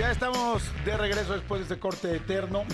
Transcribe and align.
Ya 0.00 0.12
estamos 0.12 0.62
de 0.86 0.96
regreso 0.96 1.34
después 1.34 1.58
de 1.58 1.74
este 1.74 1.78
corte 1.78 2.16
eterno. 2.16 2.64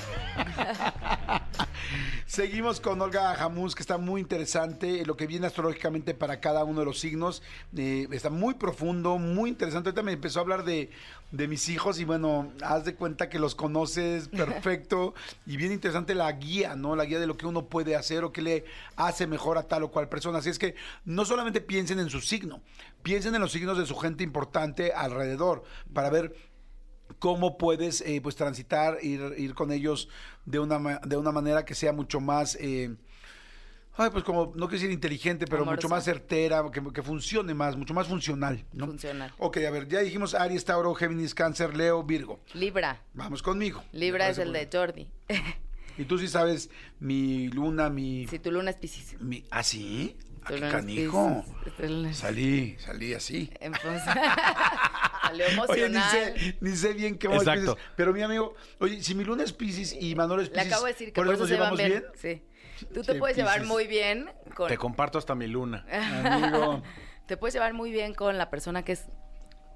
Seguimos 2.27 2.81
con 2.81 3.03
Olga 3.03 3.35
Jamús, 3.35 3.75
que 3.75 3.83
está 3.83 3.99
muy 3.99 4.21
interesante. 4.21 5.05
Lo 5.05 5.17
que 5.17 5.27
viene 5.27 5.49
astrológicamente 5.49 6.15
para 6.15 6.39
cada 6.39 6.63
uno 6.63 6.79
de 6.79 6.87
los 6.87 7.01
signos 7.01 7.43
eh, 7.77 8.07
está 8.13 8.31
muy 8.31 8.55
profundo, 8.55 9.19
muy 9.19 9.51
interesante. 9.51 9.89
Ahorita 9.89 10.05
me 10.05 10.13
empezó 10.13 10.39
a 10.39 10.43
hablar 10.43 10.65
de, 10.65 10.91
de 11.33 11.49
mis 11.49 11.69
hijos 11.69 11.99
y 11.99 12.05
bueno, 12.05 12.53
haz 12.63 12.85
de 12.85 12.95
cuenta 12.95 13.29
que 13.29 13.41
los 13.41 13.57
conoces 13.57 14.29
perfecto 14.29 15.13
y 15.47 15.57
bien 15.57 15.73
interesante 15.73 16.15
la 16.15 16.31
guía, 16.31 16.77
¿no? 16.77 16.95
La 16.95 17.07
guía 17.07 17.19
de 17.19 17.27
lo 17.27 17.37
que 17.37 17.47
uno 17.47 17.67
puede 17.67 17.97
hacer 17.97 18.23
o 18.23 18.31
qué 18.31 18.41
le 18.41 18.65
hace 18.95 19.27
mejor 19.27 19.59
a 19.59 19.65
tal 19.65 19.83
o 19.83 19.91
cual 19.91 20.09
persona. 20.09 20.39
Así 20.39 20.51
es 20.51 20.61
que 20.61 20.77
no 21.05 21.25
solamente 21.25 21.61
piensen 21.61 21.99
en 21.99 22.09
su 22.09 22.21
signo, 22.21 22.61
piensen 23.03 23.35
en 23.35 23.41
los 23.41 23.51
signos 23.51 23.79
de 23.79 23.87
su 23.87 23.97
gente 23.97 24.23
importante 24.23 24.93
alrededor 24.93 25.65
para 25.93 26.09
ver 26.09 26.55
cómo 27.19 27.59
puedes 27.59 28.01
eh, 28.03 28.21
pues 28.23 28.37
transitar, 28.37 28.99
ir, 29.03 29.35
ir 29.39 29.55
con 29.55 29.73
ellos 29.73 30.09
de 30.45 30.59
una, 30.59 30.99
de 31.05 31.17
una 31.17 31.33
manera 31.33 31.65
que 31.65 31.75
sea 31.75 31.93
mucho 31.93 32.21
más, 32.21 32.57
eh, 32.61 32.95
ay, 33.97 34.11
pues 34.11 34.25
como, 34.25 34.47
no 34.55 34.69
quiero 34.69 34.81
decir 34.81 34.91
inteligente, 34.91 35.47
pero 35.47 35.65
mucho 35.65 35.89
más 35.89 36.05
certera, 36.05 36.63
que, 36.73 36.83
que 36.93 37.03
funcione 37.03 37.55
más, 37.55 37.77
mucho 37.77 37.95
más 37.95 38.07
funcional. 38.09 38.65
¿no? 38.73 38.87
Funcional. 38.87 39.33
Ok, 39.39 39.59
a 39.59 39.71
ver, 39.71 39.89
ya 39.89 40.01
dijimos 40.01 40.35
Aries, 40.35 40.65
Tauro, 40.65 40.95
Géminis, 40.95 41.35
Cáncer, 41.35 41.77
Leo, 41.77 42.03
Virgo. 42.03 42.41
Libra. 42.55 43.03
Vamos 43.15 43.43
conmigo. 43.43 43.83
Libra 43.93 44.29
es 44.29 44.39
el 44.39 44.53
de 44.53 44.69
Jordi. 44.73 45.09
Y 45.99 46.05
tú 46.05 46.19
sí 46.19 46.29
sabes 46.29 46.69
mi 47.01 47.49
luna, 47.49 47.89
mi... 47.89 48.27
si 48.27 48.39
tu 48.39 48.51
luna 48.53 48.71
es 48.71 48.77
Piscis. 48.77 49.19
mi 49.21 49.45
¿Ah, 49.51 49.63
sí? 49.63 50.15
¿A 50.45 50.49
Tu 50.49 50.55
qué 50.57 50.61
canijo? 50.69 51.43
Salí, 52.13 52.77
salí 52.79 53.15
así. 53.15 53.51
Entonces, 53.59 54.03
salió 55.29 55.45
Oye, 55.69 55.89
ni 55.89 56.01
sé, 56.01 56.57
ni 56.61 56.77
sé 56.77 56.93
bien 56.93 57.19
qué 57.19 57.27
Exacto. 57.29 57.75
Piscis. 57.75 57.91
Pero 57.97 58.13
mi 58.13 58.23
amigo, 58.23 58.55
oye, 58.81 59.03
si 59.03 59.15
mi 59.15 59.25
luna 59.25 59.45
es 59.45 59.53
Piscis 59.53 59.97
y 59.99 60.15
Manuel 60.15 60.41
es 60.41 60.49
Le 60.49 60.55
Piscis, 60.55 60.73
acabo 60.73 60.87
de 60.87 60.93
decir 60.93 61.13
que 61.13 61.13
¿por 61.15 61.27
eso 61.27 61.33
eso 61.35 61.41
nos 61.43 61.49
se 61.49 61.55
llevamos 61.55 61.79
bien. 61.79 61.91
bien? 61.91 62.05
Sí. 62.15 62.87
Tú 62.93 63.03
te 63.03 63.15
puedes 63.15 63.37
llevar 63.37 63.65
muy 63.65 63.87
bien 63.87 64.31
con. 64.55 64.69
Te 64.69 64.77
comparto 64.77 65.19
hasta 65.19 65.35
mi 65.35 65.47
luna. 65.47 65.87
Amigo. 66.25 66.83
Te 67.27 67.37
puedes 67.37 67.55
llevar 67.55 67.73
muy 67.73 67.91
bien 67.91 68.15
con 68.15 68.39
la 68.39 68.51
persona 68.51 68.85
que 68.85 68.93
es 68.93 69.07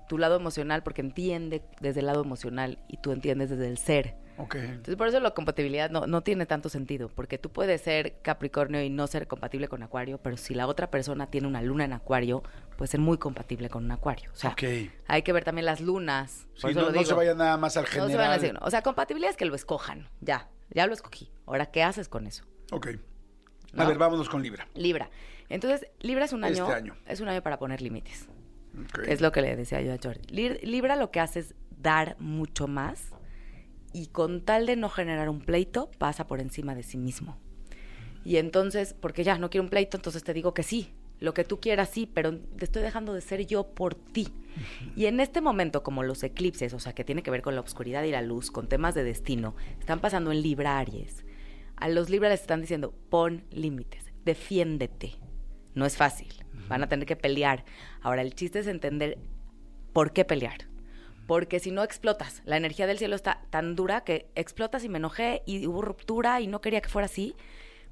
tu 0.08 0.18
lado 0.18 0.36
emocional 0.36 0.82
porque 0.82 1.00
entiende 1.00 1.62
desde 1.80 2.00
el 2.00 2.06
lado 2.06 2.22
emocional 2.22 2.78
y 2.88 2.96
tú 2.98 3.12
entiendes 3.12 3.50
desde 3.50 3.68
el 3.68 3.78
ser. 3.78 4.16
Entonces, 4.42 4.96
por 4.96 5.08
eso 5.08 5.20
la 5.20 5.30
compatibilidad 5.32 5.90
no, 5.90 6.06
no 6.06 6.22
tiene 6.22 6.46
tanto 6.46 6.68
sentido, 6.68 7.08
porque 7.08 7.38
tú 7.38 7.50
puedes 7.50 7.80
ser 7.80 8.20
Capricornio 8.22 8.82
y 8.82 8.90
no 8.90 9.06
ser 9.06 9.26
compatible 9.26 9.68
con 9.68 9.82
Acuario, 9.82 10.18
pero 10.18 10.36
si 10.36 10.54
la 10.54 10.66
otra 10.66 10.90
persona 10.90 11.26
tiene 11.30 11.46
una 11.46 11.62
luna 11.62 11.84
en 11.84 11.92
Acuario, 11.92 12.42
puede 12.76 12.88
ser 12.90 13.00
muy 13.00 13.18
compatible 13.18 13.68
con 13.68 13.84
un 13.84 13.90
Acuario. 13.92 14.30
O 14.32 14.36
sea, 14.36 14.50
Ok. 14.50 14.62
hay 15.06 15.22
que 15.22 15.32
ver 15.32 15.44
también 15.44 15.66
las 15.66 15.80
lunas. 15.80 16.46
Por 16.60 16.70
Sí, 16.72 16.78
eso 16.78 16.80
no, 16.80 16.86
lo 16.90 17.00
no 17.00 17.04
se 17.06 17.14
vaya 17.14 17.34
nada 17.34 17.56
más 17.56 17.76
al 17.76 17.84
No 17.84 17.88
general. 18.08 18.40
se 18.40 18.46
van 18.46 18.54
no. 18.54 18.60
O 18.66 18.70
sea, 18.70 18.82
compatibilidad 18.82 19.30
es 19.30 19.36
que 19.36 19.44
lo 19.44 19.54
escojan. 19.54 20.08
Ya, 20.20 20.48
ya 20.70 20.86
lo 20.86 20.94
escogí. 20.94 21.30
Ahora, 21.46 21.66
¿qué 21.66 21.82
haces 21.82 22.08
con 22.08 22.26
eso? 22.26 22.44
Ok. 22.72 22.88
A 22.88 23.76
¿No? 23.82 23.86
ver, 23.88 23.98
vámonos 23.98 24.28
con 24.28 24.42
Libra. 24.42 24.66
Libra. 24.74 25.10
Entonces, 25.48 25.86
Libra 26.00 26.24
es 26.24 26.32
un 26.32 26.44
año, 26.44 26.64
Este 26.64 26.74
año. 26.74 26.94
es 27.06 27.20
un 27.20 27.28
año 27.28 27.42
para 27.42 27.58
poner 27.58 27.82
límites. 27.82 28.28
Es 29.06 29.20
lo 29.20 29.32
que 29.32 29.42
le 29.42 29.56
decía 29.56 29.80
yo 29.80 29.92
a 29.92 29.98
Jordi. 30.02 30.22
Libra 30.62 30.94
lo 30.96 31.10
que 31.10 31.18
hace 31.20 31.40
es 31.40 31.54
dar 31.76 32.16
mucho 32.20 32.68
más 32.68 33.10
y 33.92 34.06
con 34.06 34.42
tal 34.44 34.66
de 34.66 34.76
no 34.76 34.88
generar 34.88 35.28
un 35.28 35.40
pleito, 35.40 35.90
pasa 35.98 36.26
por 36.26 36.40
encima 36.40 36.74
de 36.74 36.82
sí 36.82 36.98
mismo. 36.98 37.38
Y 38.24 38.36
entonces, 38.36 38.94
porque 38.98 39.24
ya 39.24 39.38
no 39.38 39.50
quiero 39.50 39.64
un 39.64 39.70
pleito, 39.70 39.96
entonces 39.96 40.22
te 40.22 40.34
digo 40.34 40.54
que 40.54 40.62
sí. 40.62 40.92
Lo 41.18 41.34
que 41.34 41.44
tú 41.44 41.60
quieras, 41.60 41.90
sí, 41.90 42.10
pero 42.12 42.38
te 42.38 42.64
estoy 42.64 42.82
dejando 42.82 43.12
de 43.12 43.20
ser 43.20 43.46
yo 43.46 43.74
por 43.74 43.94
ti. 43.94 44.28
Y 44.96 45.04
en 45.04 45.20
este 45.20 45.42
momento, 45.42 45.82
como 45.82 46.02
los 46.02 46.22
eclipses, 46.22 46.72
o 46.72 46.78
sea, 46.78 46.94
que 46.94 47.04
tiene 47.04 47.22
que 47.22 47.30
ver 47.30 47.42
con 47.42 47.54
la 47.54 47.60
oscuridad 47.60 48.04
y 48.04 48.10
la 48.10 48.22
luz, 48.22 48.50
con 48.50 48.68
temas 48.68 48.94
de 48.94 49.04
destino, 49.04 49.54
están 49.78 50.00
pasando 50.00 50.32
en 50.32 50.40
Libra 50.40 50.78
Aries. 50.78 51.24
A 51.76 51.88
los 51.88 52.08
Libra 52.08 52.30
les 52.30 52.40
están 52.40 52.62
diciendo, 52.62 52.94
pon 53.10 53.44
límites, 53.50 54.12
defiéndete. 54.24 55.12
No 55.74 55.84
es 55.84 55.96
fácil, 55.96 56.28
van 56.68 56.82
a 56.82 56.88
tener 56.88 57.06
que 57.06 57.16
pelear. 57.16 57.64
Ahora, 58.00 58.22
el 58.22 58.34
chiste 58.34 58.58
es 58.58 58.66
entender 58.66 59.18
por 59.92 60.12
qué 60.12 60.24
pelear. 60.24 60.69
Porque 61.26 61.60
si 61.60 61.70
no 61.70 61.82
explotas, 61.82 62.42
la 62.44 62.56
energía 62.56 62.86
del 62.86 62.98
cielo 62.98 63.14
está 63.14 63.42
tan 63.50 63.76
dura 63.76 64.02
que 64.02 64.30
explotas 64.34 64.84
y 64.84 64.88
me 64.88 64.98
enojé 64.98 65.42
y 65.46 65.66
hubo 65.66 65.82
ruptura 65.82 66.40
y 66.40 66.46
no 66.46 66.60
quería 66.60 66.80
que 66.80 66.88
fuera 66.88 67.06
así. 67.06 67.36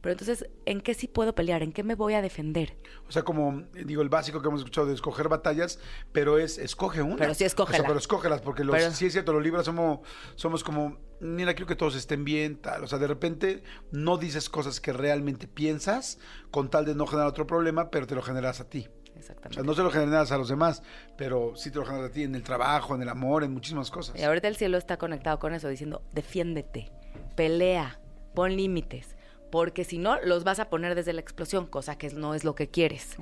Pero 0.01 0.13
entonces, 0.13 0.49
¿en 0.65 0.81
qué 0.81 0.95
sí 0.95 1.09
puedo 1.09 1.35
pelear? 1.35 1.63
¿En 1.63 1.73
qué 1.73 1.83
me 1.83 1.97
voy 1.97 2.15
a 2.15 2.23
defender? 2.23 2.77
O 3.09 3.13
sea, 3.13 3.25
como 3.25 3.65
digo, 3.73 4.01
el 4.01 4.09
básico 4.09 4.41
que 4.41 4.47
hemos 4.47 4.61
escuchado 4.61 4.87
de 4.87 4.95
escoger 4.95 5.29
batallas, 5.29 5.81
pero 6.13 6.39
es 6.39 6.57
escoge 6.59 7.03
una. 7.03 7.17
Pero 7.17 7.35
sí 7.35 7.45
escógela. 7.45 7.79
O 7.79 7.81
sea, 7.81 7.89
pero 7.89 7.99
escógelas, 7.99 8.41
porque 8.41 8.63
los, 8.63 8.77
Pero- 8.77 8.93
sí 8.93 9.07
es 9.07 9.13
cierto, 9.13 9.33
los 9.33 9.43
libras 9.43 9.65
somos, 9.65 10.01
somos 10.37 10.63
como, 10.63 10.99
mira, 11.21 11.55
quiero 11.55 11.67
que 11.67 11.75
todos 11.75 11.97
estén 11.97 12.25
bien, 12.25 12.59
tal. 12.59 12.85
O 12.85 12.87
sea, 12.87 12.99
de 12.99 13.09
repente 13.09 13.65
no 13.91 14.19
dices 14.19 14.49
cosas 14.49 14.81
que 14.81 14.93
realmente 14.93 15.49
piensas 15.49 16.21
con 16.53 16.71
tal 16.71 16.85
de 16.85 16.95
no 16.95 17.07
generar 17.07 17.29
otro 17.29 17.49
problema, 17.49 17.91
pero 17.91 18.07
te 18.07 18.15
lo 18.15 18.23
generas 18.23 18.61
a 18.61 18.69
ti. 18.69 18.87
O 19.19 19.21
Exactamente. 19.21 19.55
sea, 19.57 19.65
no 19.65 19.75
se 19.75 19.83
lo 19.83 19.91
generas 19.91 20.31
a 20.33 20.39
los 20.39 20.49
demás, 20.49 20.83
pero 21.17 21.55
sí 21.57 21.71
te 21.71 21.79
lo 21.79 21.85
generas 21.85 22.11
a 22.11 22.13
ti 22.13 22.23
en 22.23 22.35
el 22.35 22.43
trabajo, 22.45 22.95
en 22.95 23.03
el 23.03 23.09
amor, 23.09 23.43
en 23.45 23.53
muchísimas 23.53 23.91
cosas. 23.91 24.17
Y 24.19 24.23
ahorita 24.23 24.47
el 24.49 24.57
cielo 24.57 24.79
está 24.79 24.97
conectado 24.97 25.39
con 25.39 25.55
eso, 25.55 25.69
diciendo, 25.69 26.03
defiéndete, 26.13 26.91
pelea, 27.37 28.01
pon 28.35 28.57
límites. 28.57 29.17
Porque 29.51 29.85
si 29.85 29.99
no, 29.99 30.21
los 30.21 30.45
vas 30.45 30.61
a 30.61 30.69
poner 30.69 30.95
desde 30.95 31.13
la 31.15 31.21
explosión, 31.21 31.67
cosa 31.67 31.97
que 31.99 32.11
no 32.11 32.35
es 32.35 32.45
lo 32.45 32.55
que 32.55 32.69
quieres. 32.69 33.17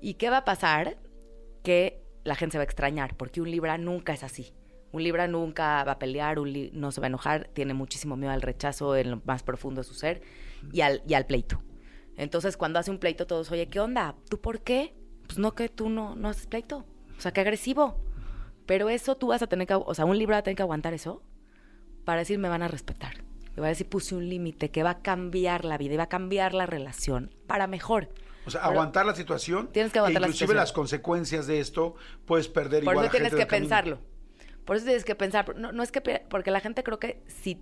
¿Y 0.00 0.14
qué 0.14 0.30
va 0.30 0.38
a 0.38 0.44
pasar? 0.44 0.96
Que 1.62 2.02
la 2.24 2.34
gente 2.36 2.52
se 2.52 2.58
va 2.58 2.62
a 2.62 2.64
extrañar, 2.64 3.16
porque 3.16 3.40
un 3.40 3.50
Libra 3.50 3.76
nunca 3.76 4.12
es 4.12 4.22
así. 4.22 4.54
Un 4.92 5.02
Libra 5.02 5.26
nunca 5.26 5.82
va 5.84 5.92
a 5.92 5.98
pelear, 5.98 6.38
un 6.38 6.52
li- 6.52 6.70
no 6.72 6.92
se 6.92 7.00
va 7.00 7.06
a 7.06 7.08
enojar, 7.08 7.48
tiene 7.52 7.74
muchísimo 7.74 8.16
miedo 8.16 8.32
al 8.32 8.42
rechazo 8.42 8.96
en 8.96 9.10
lo 9.10 9.22
más 9.24 9.42
profundo 9.42 9.80
de 9.80 9.84
su 9.88 9.94
ser 9.94 10.22
y 10.72 10.80
al, 10.82 11.02
y 11.06 11.14
al 11.14 11.26
pleito. 11.26 11.60
Entonces, 12.16 12.56
cuando 12.56 12.78
hace 12.78 12.90
un 12.90 12.98
pleito, 12.98 13.26
todos, 13.26 13.50
oye, 13.50 13.68
¿qué 13.68 13.80
onda? 13.80 14.14
¿Tú 14.30 14.40
por 14.40 14.62
qué? 14.62 14.94
Pues 15.26 15.38
no 15.38 15.54
que 15.54 15.68
tú 15.68 15.88
no, 15.88 16.14
no 16.16 16.28
haces 16.28 16.46
pleito. 16.46 16.84
O 17.16 17.20
sea, 17.20 17.32
qué 17.32 17.40
agresivo. 17.40 18.00
Pero 18.66 18.88
eso 18.88 19.16
tú 19.16 19.28
vas 19.28 19.42
a 19.42 19.46
tener 19.46 19.66
que, 19.66 19.74
o 19.74 19.94
sea, 19.94 20.04
un 20.04 20.18
Libra 20.18 20.36
va 20.36 20.40
a 20.40 20.42
tener 20.42 20.56
que 20.56 20.62
aguantar 20.62 20.92
eso 20.94 21.22
para 22.04 22.20
decir, 22.20 22.38
me 22.38 22.48
van 22.48 22.62
a 22.62 22.68
respetar. 22.68 23.22
Me 23.54 23.60
va 23.60 23.66
a 23.66 23.70
decir, 23.70 23.88
puse 23.88 24.14
un 24.14 24.28
límite 24.28 24.70
que 24.70 24.82
va 24.82 24.90
a 24.90 25.02
cambiar 25.02 25.64
la 25.64 25.78
vida 25.78 25.94
y 25.94 25.96
va 25.96 26.04
a 26.04 26.08
cambiar 26.08 26.52
la 26.52 26.66
relación 26.66 27.34
para 27.46 27.66
mejor. 27.66 28.08
O 28.44 28.50
sea, 28.50 28.60
Pero- 28.62 28.72
aguantar 28.72 29.06
la 29.06 29.14
situación. 29.14 29.68
Tienes 29.72 29.92
que 29.92 29.98
aguantar 29.98 30.20
e 30.20 30.22
la 30.22 30.26
inclusive 30.26 30.46
situación. 30.48 30.56
las 30.62 30.72
consecuencias 30.72 31.46
de 31.46 31.60
esto, 31.60 31.94
puedes 32.26 32.48
perder 32.48 32.84
Por 32.84 32.92
igual 32.94 33.06
eso 33.06 33.10
a 33.10 33.12
tienes 33.12 33.30
gente 33.30 33.44
que 33.44 33.48
camino. 33.48 33.68
pensarlo. 33.68 33.98
Por 34.64 34.76
eso 34.76 34.84
tienes 34.84 35.04
que 35.04 35.14
pensar. 35.14 35.56
No, 35.56 35.72
no 35.72 35.82
es 35.82 35.90
que. 35.92 36.00
Porque 36.28 36.50
la 36.50 36.60
gente 36.60 36.82
creo 36.82 36.98
que 36.98 37.22
si, 37.28 37.60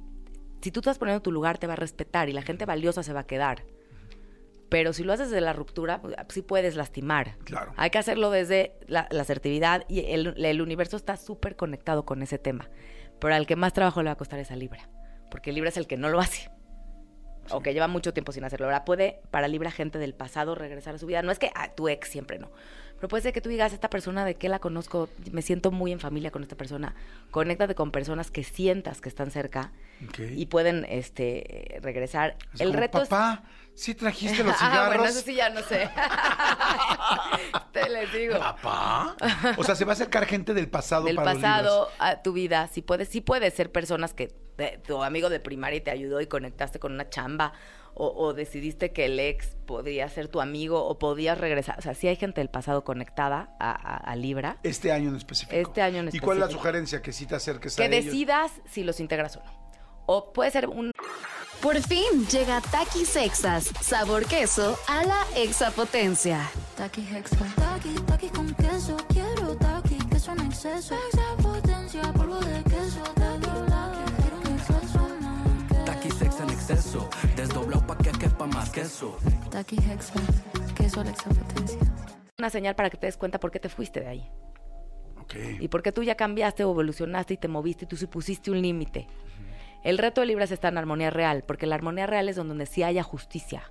si 0.62 0.70
tú 0.70 0.80
estás 0.80 0.98
poniendo 0.98 1.22
tu 1.22 1.32
lugar, 1.32 1.58
te 1.58 1.66
va 1.66 1.74
a 1.74 1.76
respetar 1.76 2.28
y 2.28 2.32
la 2.32 2.42
gente 2.42 2.64
valiosa 2.66 3.02
se 3.02 3.12
va 3.12 3.20
a 3.20 3.26
quedar. 3.26 3.64
Pero 4.74 4.92
si 4.92 5.04
lo 5.04 5.12
haces 5.12 5.30
desde 5.30 5.40
la 5.40 5.52
ruptura, 5.52 6.02
pues, 6.02 6.16
sí 6.30 6.42
puedes 6.42 6.74
lastimar. 6.74 7.36
Claro. 7.44 7.72
Hay 7.76 7.90
que 7.90 7.98
hacerlo 7.98 8.32
desde 8.32 8.76
la, 8.88 9.06
la 9.12 9.22
asertividad 9.22 9.84
y 9.86 10.00
el, 10.00 10.34
el 10.44 10.60
universo 10.60 10.96
está 10.96 11.16
súper 11.16 11.54
conectado 11.54 12.04
con 12.04 12.22
ese 12.22 12.38
tema. 12.38 12.68
Pero 13.20 13.36
al 13.36 13.46
que 13.46 13.54
más 13.54 13.72
trabajo 13.72 14.02
le 14.02 14.08
va 14.08 14.14
a 14.14 14.16
costar 14.16 14.40
es 14.40 14.50
a 14.50 14.56
Libra. 14.56 14.88
Porque 15.30 15.52
Libra 15.52 15.68
es 15.68 15.76
el 15.76 15.86
que 15.86 15.96
no 15.96 16.08
lo 16.08 16.18
hace. 16.18 16.50
O 17.50 17.60
que 17.60 17.72
lleva 17.72 17.86
mucho 17.86 18.12
tiempo 18.12 18.32
sin 18.32 18.42
hacerlo. 18.42 18.66
Ahora 18.66 18.84
puede, 18.84 19.20
para 19.30 19.46
Libra, 19.46 19.70
gente 19.70 20.00
del 20.00 20.12
pasado 20.12 20.56
regresar 20.56 20.96
a 20.96 20.98
su 20.98 21.06
vida. 21.06 21.22
No 21.22 21.30
es 21.30 21.38
que 21.38 21.52
ah, 21.54 21.72
tu 21.76 21.88
ex 21.88 22.08
siempre 22.08 22.40
no. 22.40 22.50
Pero 22.96 23.08
puede 23.08 23.22
ser 23.22 23.32
que 23.32 23.40
tú 23.40 23.48
digas, 23.48 23.72
esta 23.72 23.90
persona 23.90 24.24
de 24.24 24.36
qué 24.36 24.48
la 24.48 24.58
conozco, 24.60 25.08
me 25.32 25.42
siento 25.42 25.70
muy 25.70 25.92
en 25.92 26.00
familia 26.00 26.30
con 26.30 26.42
esta 26.42 26.56
persona. 26.56 26.94
Conéctate 27.30 27.74
con 27.74 27.90
personas 27.90 28.30
que 28.30 28.44
sientas 28.44 29.00
que 29.00 29.08
están 29.08 29.30
cerca 29.30 29.72
y 30.18 30.46
pueden 30.46 30.86
este 30.88 31.78
regresar. 31.82 32.36
Así 32.52 32.62
el 32.62 32.68
como, 32.70 32.80
reto 32.80 33.02
es 33.02 33.08
Papá, 33.08 33.42
¿sí 33.74 33.94
trajiste 33.94 34.42
los 34.44 34.56
cigarros? 34.56 34.78
Ah, 34.84 34.86
bueno, 34.88 35.04
eso 35.04 35.20
sí 35.20 35.34
ya 35.34 35.50
no 35.50 35.60
sé. 35.62 35.90
Te 37.72 37.88
les 37.88 38.12
digo. 38.12 38.38
¿Papá? 38.38 39.16
O 39.56 39.64
sea, 39.64 39.74
se 39.74 39.84
va 39.84 39.92
a 39.92 39.94
acercar 39.94 40.26
gente 40.26 40.54
del 40.54 40.68
pasado 40.68 41.04
Del 41.06 41.16
para 41.16 41.34
pasado 41.34 41.88
a 41.98 42.22
tu 42.22 42.32
vida, 42.32 42.68
sí 42.72 42.82
puedes, 42.82 43.08
sí 43.08 43.20
puedes 43.20 43.54
ser 43.54 43.70
personas 43.72 44.14
que 44.14 44.28
te- 44.56 44.78
tu 44.86 45.02
amigo 45.02 45.28
de 45.30 45.40
primaria 45.40 45.82
te 45.82 45.90
ayudó 45.90 46.20
y 46.20 46.26
conectaste 46.26 46.78
con 46.78 46.92
una 46.92 47.08
chamba, 47.10 47.52
o, 47.94 48.08
o 48.08 48.32
decidiste 48.34 48.92
que 48.92 49.04
el 49.06 49.18
ex 49.20 49.56
podría 49.66 50.08
ser 50.08 50.28
tu 50.28 50.40
amigo, 50.40 50.84
o 50.84 50.98
podías 50.98 51.38
regresar. 51.38 51.78
O 51.78 51.82
sea, 51.82 51.94
sí 51.94 52.08
hay 52.08 52.16
gente 52.16 52.40
del 52.40 52.50
pasado 52.50 52.84
conectada 52.84 53.54
a, 53.60 53.70
a- 53.70 53.96
a 53.96 54.16
Libra. 54.16 54.58
Este 54.62 54.92
año 54.92 55.10
en 55.10 55.16
específico. 55.16 55.56
Este 55.56 55.80
año 55.82 55.98
en 56.00 56.08
¿Y 56.12 56.18
cuál 56.18 56.36
es 56.36 56.40
la 56.40 56.44
específico. 56.46 56.58
sugerencia? 56.62 57.02
Que 57.02 57.12
sí 57.12 57.26
te 57.26 57.34
acerques 57.36 57.76
Que 57.76 57.84
a 57.84 57.86
ellos. 57.86 58.04
decidas 58.06 58.52
si 58.70 58.84
los 58.84 59.00
integras 59.00 59.36
o 59.36 59.40
no. 59.44 59.64
O 60.06 60.32
puede 60.32 60.50
ser 60.50 60.68
un 60.68 60.90
Por 61.62 61.80
fin 61.80 62.26
llega 62.30 62.60
Takis 62.60 63.08
Sexas, 63.08 63.70
sabor 63.80 64.26
queso 64.26 64.78
a 64.86 65.02
la 65.04 65.24
exapotencia. 65.36 66.50
Taki 66.76 67.00
Hexa. 67.00 67.36
Taki, 67.56 67.94
taki 68.06 68.28
con 68.28 68.52
queso. 68.54 68.96
Quiero 69.08 69.56
taki, 69.56 69.96
queso 70.10 70.32
en 70.32 70.40
exceso. 70.46 70.94
Extra 70.94 71.24
potencia, 71.42 72.02
polvo 72.12 72.36
de 72.40 72.62
queso. 72.64 73.02
Exceso, 76.70 77.08
desdoblado 77.36 77.86
pa' 77.86 77.98
que 77.98 78.10
quepa 78.12 78.46
más 78.46 78.70
queso. 78.70 79.16
Taki 79.50 79.76
Hexa. 79.76 80.14
Queso 80.74 81.00
a 81.00 81.04
la. 81.04 81.14
Una 82.38 82.50
señal 82.50 82.74
para 82.74 82.90
que 82.90 82.96
te 82.96 83.06
des 83.06 83.16
cuenta 83.16 83.38
por 83.38 83.50
qué 83.50 83.60
te 83.60 83.68
fuiste 83.68 84.00
de 84.00 84.08
ahí. 84.08 84.30
Ok. 85.20 85.34
Y 85.60 85.68
porque 85.68 85.92
tú 85.92 86.02
ya 86.02 86.16
cambiaste 86.16 86.64
o 86.64 86.70
evolucionaste 86.70 87.34
y 87.34 87.36
te 87.36 87.48
moviste 87.48 87.84
y 87.84 87.88
tú 87.88 87.96
sí 87.96 88.06
pusiste 88.06 88.50
un 88.50 88.62
límite. 88.62 89.06
El 89.82 89.98
reto 89.98 90.22
de 90.22 90.26
Libras 90.26 90.50
está 90.50 90.68
en 90.68 90.78
armonía 90.78 91.10
real, 91.10 91.44
porque 91.46 91.66
la 91.66 91.74
armonía 91.74 92.06
real 92.06 92.28
es 92.28 92.36
donde 92.36 92.64
sí 92.64 92.82
haya 92.82 93.02
justicia. 93.02 93.70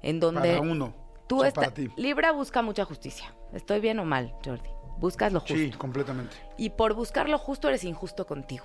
En 0.00 0.18
donde 0.18 0.56
Para 0.56 0.60
uno. 0.60 0.94
tú 1.28 1.38
o 1.38 1.40
sea, 1.40 1.48
estás. 1.48 1.72
Libra 1.96 2.32
busca 2.32 2.62
mucha 2.62 2.84
justicia. 2.86 3.34
¿Estoy 3.52 3.80
bien 3.80 3.98
o 3.98 4.04
mal, 4.04 4.34
Jordi? 4.44 4.70
Buscas 4.98 5.32
lo 5.32 5.40
justo. 5.40 5.54
Sí, 5.54 5.70
completamente. 5.72 6.34
Y 6.56 6.70
por 6.70 6.94
buscar 6.94 7.28
lo 7.28 7.38
justo 7.38 7.68
eres 7.68 7.84
injusto 7.84 8.26
contigo. 8.26 8.64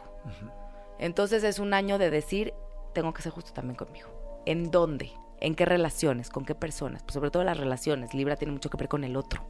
Entonces 0.99 1.43
es 1.43 1.59
un 1.59 1.73
año 1.73 1.97
de 1.97 2.09
decir, 2.09 2.53
tengo 2.93 3.13
que 3.13 3.21
ser 3.21 3.31
justo 3.31 3.51
también 3.53 3.75
conmigo. 3.75 4.41
¿En 4.45 4.71
dónde? 4.71 5.11
¿En 5.41 5.55
qué 5.55 5.65
relaciones? 5.65 6.29
¿Con 6.29 6.45
qué 6.45 6.55
personas? 6.55 7.03
Pues 7.03 7.13
sobre 7.13 7.31
todo 7.31 7.43
las 7.43 7.57
relaciones. 7.57 8.13
Libra 8.13 8.35
tiene 8.35 8.53
mucho 8.53 8.69
que 8.69 8.77
ver 8.77 8.87
con 8.89 9.03
el 9.03 9.15
otro. 9.15 9.45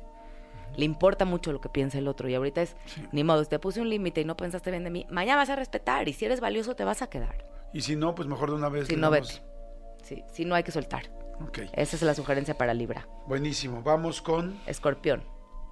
Le 0.75 0.85
importa 0.85 1.25
mucho 1.25 1.51
lo 1.51 1.61
que 1.61 1.69
piensa 1.69 1.97
el 1.97 2.07
otro. 2.07 2.29
Y 2.29 2.35
ahorita 2.35 2.61
es, 2.61 2.75
ni 3.11 3.23
modo, 3.23 3.43
te 3.45 3.59
puse 3.59 3.81
un 3.81 3.89
límite 3.89 4.21
y 4.21 4.25
no 4.25 4.37
pensaste 4.37 4.71
bien 4.71 4.83
de 4.83 4.89
mí. 4.89 5.05
Mañana 5.09 5.37
vas 5.37 5.49
a 5.49 5.55
respetar. 5.55 6.07
Y 6.07 6.13
si 6.13 6.25
eres 6.25 6.39
valioso, 6.39 6.75
te 6.75 6.83
vas 6.83 7.01
a 7.01 7.07
quedar. 7.07 7.43
Y 7.73 7.81
si 7.81 7.95
no, 7.95 8.15
pues 8.15 8.27
mejor 8.27 8.49
de 8.49 8.55
una 8.55 8.69
vez. 8.69 8.87
Si 8.87 8.95
no, 8.95 9.09
vete. 9.09 9.41
Sí, 10.03 10.23
si 10.31 10.45
no 10.45 10.55
hay 10.55 10.63
que 10.63 10.71
soltar. 10.71 11.09
Ok. 11.41 11.59
Esa 11.73 11.95
es 11.95 12.01
la 12.01 12.13
sugerencia 12.13 12.57
para 12.57 12.73
Libra. 12.73 13.07
Buenísimo. 13.27 13.81
Vamos 13.81 14.21
con 14.21 14.59
Escorpión. 14.65 15.23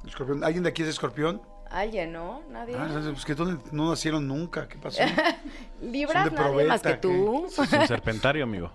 Escorpión. 0.05 0.43
¿Alguien 0.43 0.63
de 0.63 0.69
aquí 0.69 0.83
es 0.83 0.89
escorpión? 0.89 1.41
Alguien, 1.69 2.13
¿no? 2.13 2.43
Nadie. 2.49 2.75
Ah, 2.77 2.87
pues 3.11 3.25
que 3.25 3.35
no 3.71 3.89
nacieron 3.89 4.27
nunca. 4.27 4.67
¿Qué 4.67 4.77
pasó? 4.77 5.01
Libra, 5.81 6.25
son 6.25 6.35
de 6.35 6.41
nadie 6.41 6.65
más 6.65 6.81
que 6.81 6.93
tú. 6.95 7.47
Es 7.57 7.73
un 7.73 7.87
serpentario, 7.87 8.43
amigo. 8.43 8.71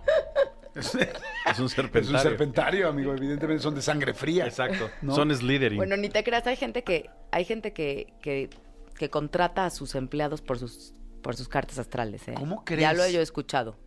es 0.75 0.95
Es 1.45 1.59
un 1.59 1.69
serpentario. 1.69 2.17
un 2.17 2.23
serpentario, 2.23 2.87
amigo. 2.89 3.13
Evidentemente 3.13 3.61
son 3.61 3.75
de 3.75 3.81
sangre 3.81 4.13
fría. 4.13 4.45
Exacto. 4.45 4.89
¿No? 5.01 5.15
Son 5.15 5.33
Slytherin. 5.35 5.77
Bueno, 5.77 5.97
ni 5.97 6.09
te 6.09 6.23
creas, 6.23 6.45
hay 6.47 6.55
gente 6.55 6.83
que, 6.83 7.09
hay 7.31 7.45
gente 7.45 7.73
que, 7.73 8.13
que, 8.21 8.49
que 8.97 9.09
contrata 9.09 9.65
a 9.65 9.69
sus 9.69 9.95
empleados 9.95 10.41
por 10.41 10.59
sus, 10.59 10.93
por 11.21 11.35
sus 11.35 11.47
cartas 11.47 11.79
astrales, 11.79 12.27
¿eh? 12.27 12.35
¿Cómo 12.35 12.57
Ya 12.59 12.75
crees? 12.75 12.97
lo 12.97 13.03
he 13.03 13.13
yo 13.13 13.21
escuchado. 13.21 13.77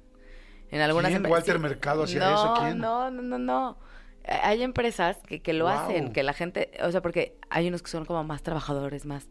En 0.70 0.80
algunas 0.80 1.10
¿Quién? 1.10 1.26
¿Walter 1.26 1.58
Mercado 1.58 2.04
hacía 2.04 2.20
no, 2.20 2.34
eso? 2.34 2.54
¿Quién? 2.60 2.78
No, 2.78 3.10
no, 3.10 3.22
no, 3.22 3.38
no. 3.38 3.78
Hay 4.42 4.62
empresas 4.62 5.18
que, 5.26 5.40
que 5.40 5.52
lo 5.52 5.68
hacen, 5.68 6.12
que 6.12 6.24
la 6.24 6.32
gente, 6.32 6.72
o 6.82 6.90
sea, 6.90 7.00
porque 7.00 7.38
hay 7.48 7.68
unos 7.68 7.82
que 7.82 7.90
son 7.90 8.04
como 8.04 8.24
más 8.24 8.42
trabajadores, 8.42 9.06
más, 9.06 9.28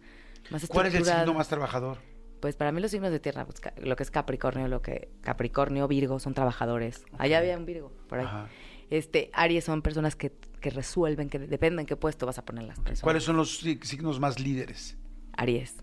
más 0.50 0.66
¿Cuál 0.68 0.88
es 0.88 0.96
el 0.96 1.04
signo 1.04 1.34
más 1.34 1.50
trabajador? 1.50 1.98
Pues 2.46 2.56
para 2.56 2.72
mí 2.72 2.80
los 2.80 2.92
signos 2.92 3.10
de 3.10 3.20
tierra, 3.20 3.44
pues, 3.44 3.60
lo 3.84 3.96
que 3.96 4.04
es 4.04 4.12
Capricornio, 4.12 4.68
lo 4.68 4.80
que 4.84 5.10
Capricornio, 5.22 5.88
Virgo 5.88 6.20
son 6.20 6.36
trabajadores. 6.36 7.04
Allá 7.18 7.40
había 7.40 7.58
un 7.58 7.66
Virgo 7.66 7.92
por 8.08 8.20
ahí. 8.20 8.26
Ajá. 8.26 8.50
Este, 8.92 9.32
Aries 9.34 9.64
son 9.64 9.82
personas 9.82 10.16
que, 10.16 10.32
que 10.62 10.70
resuelven, 10.70 11.28
que 11.28 11.40
dependen 11.40 11.80
en 11.80 11.86
qué 11.88 11.96
puesto 11.96 12.28
vas 12.28 12.38
a 12.38 12.46
poner 12.46 12.66
las 12.66 12.78
personas. 12.80 13.02
¿Cuáles 13.02 13.24
son 13.24 13.36
los 13.36 13.64
sig- 13.66 13.84
signos 13.84 14.20
más 14.20 14.40
líderes? 14.40 14.96
Aries. 15.36 15.78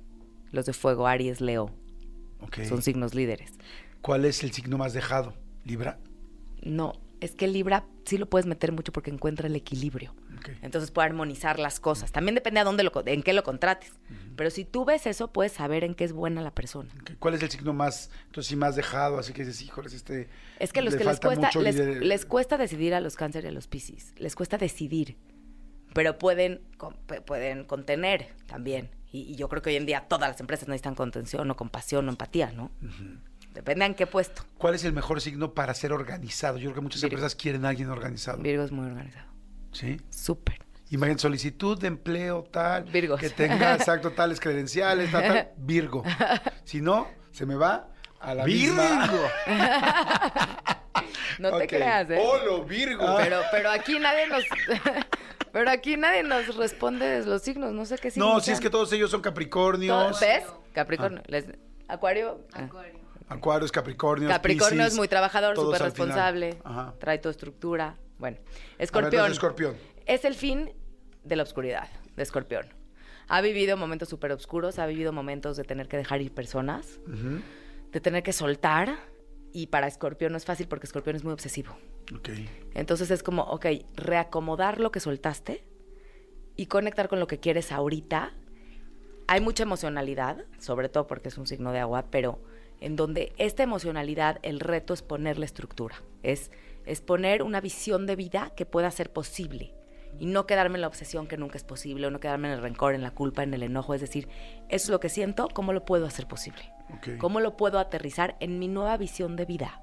Los 0.52 0.66
de 0.66 0.72
fuego, 0.72 1.08
Aries, 1.08 1.40
Leo, 1.40 1.72
Ok. 2.38 2.60
son 2.62 2.80
signos 2.80 3.12
líderes. 3.12 3.54
¿Cuál 4.00 4.24
es 4.24 4.44
el 4.44 4.52
signo 4.52 4.78
más 4.78 4.92
dejado? 4.92 5.34
¿Libra? 5.64 5.98
No, 6.62 6.92
es 7.20 7.34
que 7.34 7.48
Libra 7.48 7.86
sí 8.04 8.18
lo 8.18 8.26
puedes 8.30 8.46
meter 8.46 8.70
mucho 8.70 8.92
porque 8.92 9.10
encuentra 9.10 9.48
el 9.48 9.56
equilibrio. 9.56 10.14
Entonces 10.62 10.90
puede 10.90 11.06
armonizar 11.06 11.58
las 11.58 11.80
cosas. 11.80 12.12
También 12.12 12.34
depende 12.34 12.60
a 12.60 12.64
dónde 12.64 12.82
lo, 12.82 12.92
en 13.06 13.22
qué 13.22 13.32
lo 13.32 13.42
contrates. 13.42 13.92
Pero 14.36 14.50
si 14.50 14.64
tú 14.64 14.84
ves 14.84 15.06
eso, 15.06 15.32
puedes 15.32 15.52
saber 15.52 15.84
en 15.84 15.94
qué 15.94 16.04
es 16.04 16.12
buena 16.12 16.40
la 16.42 16.50
persona. 16.50 16.90
¿Cuál 17.18 17.34
es 17.34 17.42
el 17.42 17.50
signo 17.50 17.72
más, 17.72 18.10
entonces 18.26 18.48
sí, 18.48 18.56
más 18.56 18.76
dejado? 18.76 19.18
Así 19.18 19.32
que 19.32 19.44
dices, 19.44 19.62
híjoles, 19.62 19.92
este... 19.92 20.28
Es 20.58 20.72
que 20.72 20.82
los 20.82 20.94
le 20.94 20.98
que 20.98 21.04
les 21.04 21.20
cuesta, 21.20 21.50
les, 21.60 21.76
líder". 21.76 22.02
les 22.04 22.24
cuesta 22.26 22.56
decidir 22.56 22.94
a 22.94 23.00
los 23.00 23.16
cáncer 23.16 23.44
y 23.44 23.48
a 23.48 23.52
los 23.52 23.66
piscis. 23.68 24.12
Les 24.18 24.34
cuesta 24.34 24.58
decidir. 24.58 25.16
Pero 25.94 26.16
pueden, 26.18 26.62
con- 26.78 26.96
pueden 27.26 27.64
contener 27.64 28.28
también. 28.46 28.90
Y, 29.12 29.20
y 29.22 29.36
yo 29.36 29.48
creo 29.50 29.60
que 29.60 29.68
hoy 29.70 29.76
en 29.76 29.84
día 29.84 30.06
todas 30.08 30.30
las 30.30 30.40
empresas 30.40 30.66
necesitan 30.68 30.94
contención 30.94 31.50
o 31.50 31.56
compasión 31.56 32.06
o 32.06 32.10
empatía, 32.10 32.50
¿no? 32.52 32.70
Depende 33.52 33.84
en 33.84 33.94
qué 33.94 34.06
puesto. 34.06 34.42
¿Cuál 34.56 34.74
es 34.74 34.84
el 34.84 34.94
mejor 34.94 35.20
signo 35.20 35.52
para 35.52 35.74
ser 35.74 35.92
organizado? 35.92 36.56
Yo 36.56 36.70
creo 36.70 36.76
que 36.76 36.80
muchas 36.80 37.02
Virgo. 37.02 37.16
empresas 37.16 37.34
quieren 37.34 37.66
a 37.66 37.68
alguien 37.68 37.90
organizado. 37.90 38.38
Virgo 38.38 38.64
es 38.64 38.72
muy 38.72 38.86
organizado. 38.86 39.30
¿Sí? 39.72 40.00
Súper. 40.10 40.58
Imagínate, 40.90 41.22
solicitud 41.22 41.78
de 41.78 41.86
empleo 41.88 42.44
tal. 42.50 42.84
Virgos. 42.84 43.18
Que 43.18 43.30
tenga, 43.30 43.74
exacto, 43.76 44.10
tales 44.12 44.38
credenciales, 44.40 45.10
tal, 45.10 45.22
tal. 45.22 45.48
Virgo. 45.56 46.04
Si 46.64 46.80
no, 46.80 47.08
se 47.32 47.44
me 47.46 47.54
va 47.56 47.88
a 48.20 48.34
la 48.34 48.44
misma. 48.44 49.10
No 51.38 51.56
te 51.58 51.66
creas, 51.66 52.08
¿eh? 52.10 52.18
Holo, 52.22 52.64
Virgo. 52.64 53.16
Pero, 53.16 53.40
pero 53.50 53.70
aquí 53.70 53.98
nadie 53.98 54.26
nos... 54.28 54.44
pero 55.52 55.70
aquí 55.70 55.96
nadie 55.96 56.22
nos 56.22 56.54
responde 56.56 57.06
de 57.06 57.26
los 57.26 57.42
signos. 57.42 57.72
No 57.72 57.84
sé 57.86 57.96
qué 57.98 58.10
signos 58.10 58.34
no, 58.34 58.40
si 58.40 58.52
es 58.52 58.60
que 58.60 58.70
todos 58.70 58.92
ellos 58.92 59.10
son 59.10 59.22
Capricornios. 59.22 59.96
Todos- 60.08 60.20
¿Ves? 60.20 60.44
Capricornio. 60.72 61.22
Les- 61.26 61.46
Acuario. 61.88 62.40
ah. 62.54 62.68
Acuarios, 63.28 63.72
Capricornios. 63.72 64.30
Capricornio 64.30 64.78
Piscis, 64.80 64.92
es 64.92 64.98
muy 64.98 65.08
trabajador, 65.08 65.56
súper 65.56 65.80
responsable, 65.82 66.58
Ajá. 66.64 66.94
trae 67.00 67.18
tu 67.18 67.30
estructura. 67.30 67.96
Bueno, 68.22 68.36
A 68.38 68.40
ver, 68.40 68.52
Escorpión. 68.78 69.32
Escorpión. 69.32 69.76
Es 70.06 70.24
el 70.24 70.36
fin 70.36 70.70
de 71.24 71.34
la 71.34 71.42
oscuridad 71.42 71.88
de 72.14 72.22
Escorpión. 72.22 72.66
Ha 73.26 73.40
vivido 73.40 73.76
momentos 73.76 74.08
súper 74.08 74.30
oscuros, 74.30 74.78
ha 74.78 74.86
vivido 74.86 75.12
momentos 75.12 75.56
de 75.56 75.64
tener 75.64 75.88
que 75.88 75.96
dejar 75.96 76.22
ir 76.22 76.32
personas, 76.32 77.00
de 77.90 78.00
tener 78.00 78.22
que 78.22 78.32
soltar. 78.32 78.96
Y 79.52 79.66
para 79.66 79.88
Escorpión 79.88 80.30
no 80.30 80.38
es 80.38 80.44
fácil 80.44 80.68
porque 80.68 80.86
Escorpión 80.86 81.16
es 81.16 81.24
muy 81.24 81.32
obsesivo. 81.32 81.76
Ok. 82.16 82.28
Entonces 82.74 83.10
es 83.10 83.24
como, 83.24 83.42
ok, 83.42 83.66
reacomodar 83.96 84.78
lo 84.78 84.92
que 84.92 85.00
soltaste 85.00 85.64
y 86.54 86.66
conectar 86.66 87.08
con 87.08 87.18
lo 87.18 87.26
que 87.26 87.40
quieres 87.40 87.72
ahorita. 87.72 88.34
Hay 89.26 89.40
mucha 89.40 89.64
emocionalidad, 89.64 90.44
sobre 90.60 90.88
todo 90.88 91.08
porque 91.08 91.28
es 91.28 91.38
un 91.38 91.48
signo 91.48 91.72
de 91.72 91.80
agua, 91.80 92.06
pero 92.12 92.38
en 92.78 92.94
donde 92.94 93.32
esta 93.36 93.64
emocionalidad, 93.64 94.38
el 94.42 94.60
reto 94.60 94.94
es 94.94 95.02
ponerle 95.02 95.44
estructura, 95.44 96.02
es, 96.22 96.52
es 96.86 97.00
poner 97.00 97.42
una 97.42 97.60
visión 97.60 98.06
de 98.06 98.16
vida 98.16 98.52
que 98.56 98.66
pueda 98.66 98.90
ser 98.90 99.12
posible 99.12 99.74
y 100.18 100.26
no 100.26 100.46
quedarme 100.46 100.76
en 100.76 100.82
la 100.82 100.88
obsesión 100.88 101.26
que 101.26 101.36
nunca 101.36 101.56
es 101.56 101.64
posible, 101.64 102.06
o 102.06 102.10
no 102.10 102.20
quedarme 102.20 102.48
en 102.48 102.54
el 102.54 102.62
rencor, 102.62 102.94
en 102.94 103.02
la 103.02 103.12
culpa, 103.12 103.42
en 103.42 103.54
el 103.54 103.62
enojo, 103.62 103.94
es 103.94 104.00
decir, 104.00 104.28
eso 104.68 104.84
es 104.86 104.88
lo 104.90 105.00
que 105.00 105.08
siento, 105.08 105.48
¿cómo 105.52 105.72
lo 105.72 105.84
puedo 105.84 106.06
hacer 106.06 106.26
posible? 106.26 106.72
¿Cómo 107.18 107.40
lo 107.40 107.56
puedo 107.56 107.78
aterrizar 107.78 108.36
en 108.40 108.58
mi 108.58 108.68
nueva 108.68 108.96
visión 108.98 109.36
de 109.36 109.46
vida? 109.46 109.82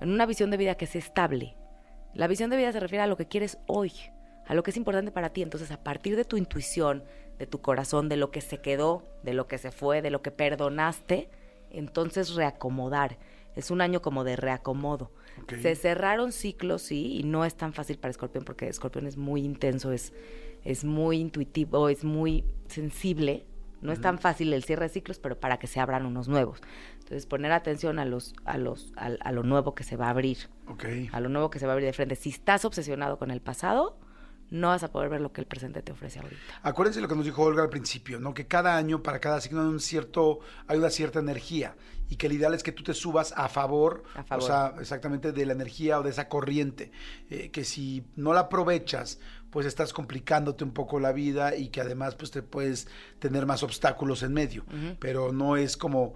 En 0.00 0.10
una 0.10 0.26
visión 0.26 0.50
de 0.50 0.56
vida 0.56 0.74
que 0.76 0.86
sea 0.86 1.00
estable. 1.00 1.56
La 2.14 2.26
visión 2.26 2.48
de 2.48 2.56
vida 2.56 2.72
se 2.72 2.80
refiere 2.80 3.02
a 3.02 3.06
lo 3.06 3.16
que 3.16 3.28
quieres 3.28 3.58
hoy, 3.66 3.92
a 4.46 4.54
lo 4.54 4.62
que 4.62 4.70
es 4.70 4.76
importante 4.76 5.10
para 5.10 5.30
ti. 5.30 5.42
Entonces, 5.42 5.70
a 5.70 5.82
partir 5.82 6.16
de 6.16 6.24
tu 6.24 6.36
intuición, 6.36 7.04
de 7.38 7.46
tu 7.46 7.60
corazón, 7.60 8.08
de 8.08 8.16
lo 8.16 8.30
que 8.30 8.40
se 8.40 8.58
quedó, 8.58 9.02
de 9.22 9.34
lo 9.34 9.46
que 9.46 9.58
se 9.58 9.70
fue, 9.70 10.00
de 10.00 10.10
lo 10.10 10.22
que 10.22 10.30
perdonaste, 10.30 11.28
entonces 11.70 12.34
reacomodar. 12.34 13.18
Es 13.54 13.70
un 13.70 13.80
año 13.80 14.02
como 14.02 14.24
de 14.24 14.36
reacomodo. 14.36 15.10
Se 15.60 15.74
cerraron 15.74 16.32
ciclos, 16.32 16.82
sí, 16.82 17.18
y 17.18 17.22
no 17.24 17.44
es 17.44 17.56
tan 17.56 17.72
fácil 17.72 17.98
para 17.98 18.10
Escorpión 18.10 18.44
porque 18.44 18.68
Escorpión 18.68 19.06
es 19.06 19.16
muy 19.16 19.42
intenso, 19.42 19.92
es, 19.92 20.12
es 20.64 20.84
muy 20.84 21.18
intuitivo, 21.18 21.88
es 21.88 22.04
muy 22.04 22.44
sensible. 22.68 23.46
No 23.80 23.92
es 23.92 24.00
tan 24.00 24.18
fácil 24.18 24.50
el 24.54 24.64
cierre 24.64 24.86
de 24.86 24.88
ciclos, 24.88 25.18
pero 25.18 25.38
para 25.38 25.58
que 25.58 25.66
se 25.66 25.78
abran 25.78 26.06
unos 26.06 26.26
nuevos. 26.26 26.62
Entonces, 26.94 27.26
poner 27.26 27.52
atención 27.52 27.98
a 27.98 28.06
los, 28.06 28.34
a 28.46 28.56
los, 28.56 28.94
a, 28.96 29.30
lo 29.30 29.42
nuevo 29.42 29.74
que 29.74 29.84
se 29.84 29.96
va 29.98 30.06
a 30.06 30.10
abrir, 30.10 30.38
a 31.12 31.20
lo 31.20 31.28
nuevo 31.28 31.50
que 31.50 31.58
se 31.58 31.66
va 31.66 31.72
a 31.72 31.74
abrir 31.74 31.86
de 31.86 31.92
frente. 31.92 32.16
Si 32.16 32.30
estás 32.30 32.64
obsesionado 32.64 33.18
con 33.18 33.30
el 33.30 33.42
pasado, 33.42 33.98
no 34.50 34.68
vas 34.68 34.82
a 34.82 34.92
poder 34.92 35.08
ver 35.08 35.20
lo 35.20 35.32
que 35.32 35.40
el 35.40 35.46
presente 35.46 35.82
te 35.82 35.92
ofrece 35.92 36.20
ahorita. 36.20 36.40
Acuérdense 36.62 37.00
lo 37.00 37.08
que 37.08 37.16
nos 37.16 37.24
dijo 37.24 37.42
Olga 37.42 37.62
al 37.62 37.70
principio, 37.70 38.20
¿no? 38.20 38.34
Que 38.34 38.46
cada 38.46 38.76
año, 38.76 39.02
para 39.02 39.20
cada 39.20 39.40
signo 39.40 39.62
hay 39.62 39.68
un 39.68 39.80
cierto, 39.80 40.40
hay 40.66 40.78
una 40.78 40.90
cierta 40.90 41.18
energía. 41.18 41.76
Y 42.08 42.16
que 42.16 42.26
el 42.26 42.34
ideal 42.34 42.52
es 42.54 42.62
que 42.62 42.70
tú 42.70 42.82
te 42.82 42.92
subas 42.92 43.32
a 43.36 43.48
favor, 43.48 44.04
A 44.14 44.22
favor. 44.24 44.44
o 44.44 44.46
sea, 44.46 44.74
exactamente 44.78 45.32
de 45.32 45.46
la 45.46 45.54
energía 45.54 45.98
o 45.98 46.02
de 46.02 46.10
esa 46.10 46.28
corriente. 46.28 46.92
Eh, 47.30 47.50
que 47.50 47.64
si 47.64 48.04
no 48.14 48.34
la 48.34 48.40
aprovechas, 48.40 49.18
pues 49.50 49.66
estás 49.66 49.92
complicándote 49.92 50.64
un 50.64 50.72
poco 50.72 51.00
la 51.00 51.12
vida 51.12 51.56
y 51.56 51.68
que 51.68 51.80
además 51.80 52.14
pues 52.14 52.30
te 52.30 52.42
puedes 52.42 52.88
tener 53.20 53.46
más 53.46 53.62
obstáculos 53.62 54.22
en 54.22 54.34
medio. 54.34 54.64
Pero 55.00 55.32
no 55.32 55.56
es 55.56 55.76
como 55.76 56.14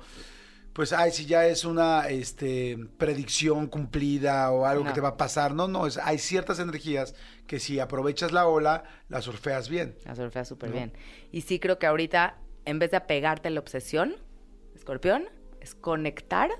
pues, 0.73 0.93
ay, 0.93 1.11
si 1.11 1.27
ya 1.27 1.47
es 1.47 1.65
una 1.65 2.09
este, 2.09 2.79
predicción 2.99 3.67
cumplida 3.67 4.51
o 4.53 4.65
algo 4.65 4.85
que 4.85 4.93
te 4.93 5.01
va 5.01 5.11
a 5.11 5.17
pasar. 5.17 5.55
No, 5.55 5.67
no, 5.69 5.87
es, 5.87 5.99
hay 5.99 6.19
ciertas 6.19 6.61
energías 6.61 7.15
que 7.47 7.59
si 7.59 7.81
aprovechas 7.81 8.33
la 8.33 8.47
ola, 8.47 8.85
la 9.09 9.21
surfeas 9.21 9.69
bien. 9.69 9.97
La 10.05 10.15
surfea 10.15 10.45
súper 10.45 10.71
¿No? 10.71 10.77
bien. 10.77 10.93
Y 11.33 11.41
sí 11.41 11.59
creo 11.59 11.79
que 11.79 11.87
ahorita, 11.87 12.39
en 12.65 12.79
vez 12.79 12.91
de 12.91 12.99
apegarte 12.99 13.49
a 13.49 13.51
la 13.51 13.61
obsesión, 13.61 14.17
escorpión, 14.75 15.25
es 15.61 15.75
conectar 15.75 16.51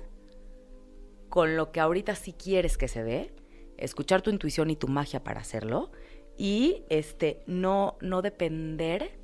con 1.29 1.55
lo 1.55 1.71
que 1.71 1.79
ahorita 1.79 2.15
sí 2.15 2.33
quieres 2.33 2.77
que 2.77 2.87
se 2.87 3.03
dé, 3.03 3.33
escuchar 3.77 4.21
tu 4.21 4.29
intuición 4.31 4.69
y 4.69 4.75
tu 4.75 4.87
magia 4.87 5.23
para 5.23 5.39
hacerlo 5.39 5.91
y 6.37 6.83
este 6.89 7.43
no 7.47 7.97
no 8.01 8.21
depender 8.21 9.19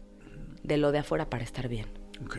de 0.63 0.77
lo 0.77 0.91
de 0.91 0.99
afuera 0.99 1.29
para 1.29 1.43
estar 1.43 1.67
bien, 1.67 1.87
Ok. 2.23 2.37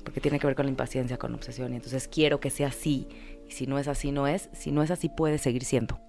Porque 0.00 0.20
tiene 0.20 0.38
que 0.38 0.46
ver 0.46 0.56
con 0.56 0.66
la 0.66 0.70
impaciencia, 0.70 1.16
con 1.18 1.34
obsesión 1.34 1.72
y 1.72 1.76
entonces 1.76 2.08
quiero 2.08 2.40
que 2.40 2.50
sea 2.50 2.68
así 2.68 3.08
y 3.48 3.52
si 3.52 3.66
no 3.66 3.78
es 3.78 3.88
así 3.88 4.12
no 4.12 4.26
es, 4.26 4.48
si 4.52 4.70
no 4.72 4.82
es 4.82 4.90
así 4.90 5.08
puede 5.08 5.38
seguir 5.38 5.64
siendo. 5.64 6.00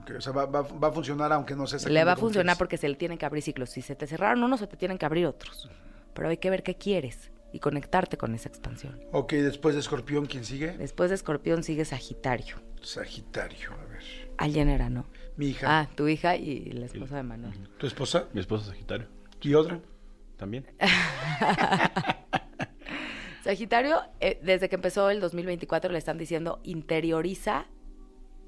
Ok, 0.00 0.12
O 0.16 0.20
sea, 0.20 0.32
va, 0.32 0.46
va- 0.46 0.62
va 0.62 0.88
a 0.88 0.92
funcionar 0.92 1.32
aunque 1.32 1.54
no 1.56 1.66
sea 1.66 1.78
Le 1.88 2.04
va 2.04 2.12
a 2.12 2.16
funcionar 2.16 2.56
porque 2.56 2.76
se 2.76 2.88
le 2.88 2.94
tienen 2.94 3.18
que 3.18 3.26
abrir 3.26 3.42
ciclos. 3.42 3.70
Si 3.70 3.82
se 3.82 3.94
te 3.96 4.06
cerraron 4.06 4.42
unos, 4.42 4.60
se 4.60 4.66
te 4.66 4.76
tienen 4.76 4.96
que 4.98 5.06
abrir 5.06 5.26
otros. 5.26 5.68
Pero 6.14 6.28
hay 6.28 6.36
que 6.38 6.50
ver 6.50 6.62
qué 6.62 6.76
quieres 6.76 7.30
y 7.52 7.58
conectarte 7.60 8.16
con 8.16 8.34
esa 8.34 8.48
expansión. 8.48 9.00
Ok, 9.12 9.32
después 9.32 9.74
de 9.74 9.80
Escorpión, 9.80 10.26
¿quién 10.26 10.44
sigue? 10.44 10.76
Después 10.78 11.10
de 11.10 11.16
Escorpión 11.16 11.62
sigue 11.62 11.84
Sagitario. 11.84 12.56
Sagitario, 12.82 13.72
a 13.72 13.84
ver. 13.86 14.02
Alguien 14.36 14.68
era, 14.68 14.88
¿no? 14.88 15.06
Mi 15.36 15.48
hija. 15.48 15.80
Ah, 15.80 15.88
tu 15.94 16.06
hija 16.08 16.36
y 16.36 16.70
la 16.72 16.86
esposa 16.86 17.16
de 17.16 17.22
Manuel. 17.22 17.68
¿Tu 17.78 17.86
esposa? 17.86 18.26
Mi 18.32 18.40
esposo 18.40 18.62
es 18.64 18.68
Sagitario. 18.70 19.06
¿Y 19.40 19.54
otra? 19.54 19.80
También. 20.36 20.64
Sagitario, 23.48 24.02
eh, 24.20 24.38
desde 24.42 24.68
que 24.68 24.74
empezó 24.74 25.08
el 25.08 25.20
2024 25.20 25.90
le 25.90 25.96
están 25.96 26.18
diciendo 26.18 26.60
interioriza 26.64 27.64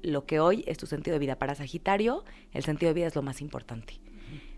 lo 0.03 0.27
que 0.27 0.39
hoy 0.39 0.63
es 0.67 0.77
tu 0.77 0.85
sentido 0.85 1.15
de 1.15 1.19
vida. 1.19 1.39
Para 1.39 1.55
Sagitario, 1.55 2.23
el 2.53 2.63
sentido 2.63 2.91
de 2.91 2.93
vida 2.93 3.07
es 3.07 3.15
lo 3.15 3.23
más 3.23 3.41
importante. 3.41 3.99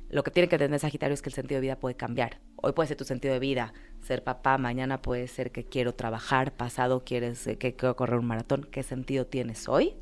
Lo 0.10 0.22
que 0.22 0.32
tiene 0.32 0.50
que 0.50 0.56
entender 0.56 0.82
Sagitario 0.82 1.14
es 1.14 1.22
que 1.22 1.30
el 1.30 1.34
sentido 1.34 1.60
de 1.60 1.68
vida 1.68 1.80
puede 1.80 1.96
cambiar. 1.96 2.42
Hoy 2.58 2.74
puede 2.74 2.88
ser 2.88 2.98
tu 2.98 3.06
sentido 3.06 3.34
de 3.34 3.40
vida, 3.40 3.74
ser 4.02 4.22
papá, 4.26 4.58
mañana 4.58 5.02
puede 5.02 5.30
ser 5.30 5.54
que 5.54 5.64
quiero 5.64 5.96
trabajar, 5.96 6.52
pasado 6.52 7.06
quieres 7.06 7.48
eh, 7.48 7.58
que 7.58 7.78
quiero 7.78 7.96
correr 7.96 8.20
un 8.20 8.26
maratón. 8.26 8.68
¿Qué 8.70 8.84
sentido 8.84 9.26
tienes 9.26 9.70
hoy? 9.70 9.94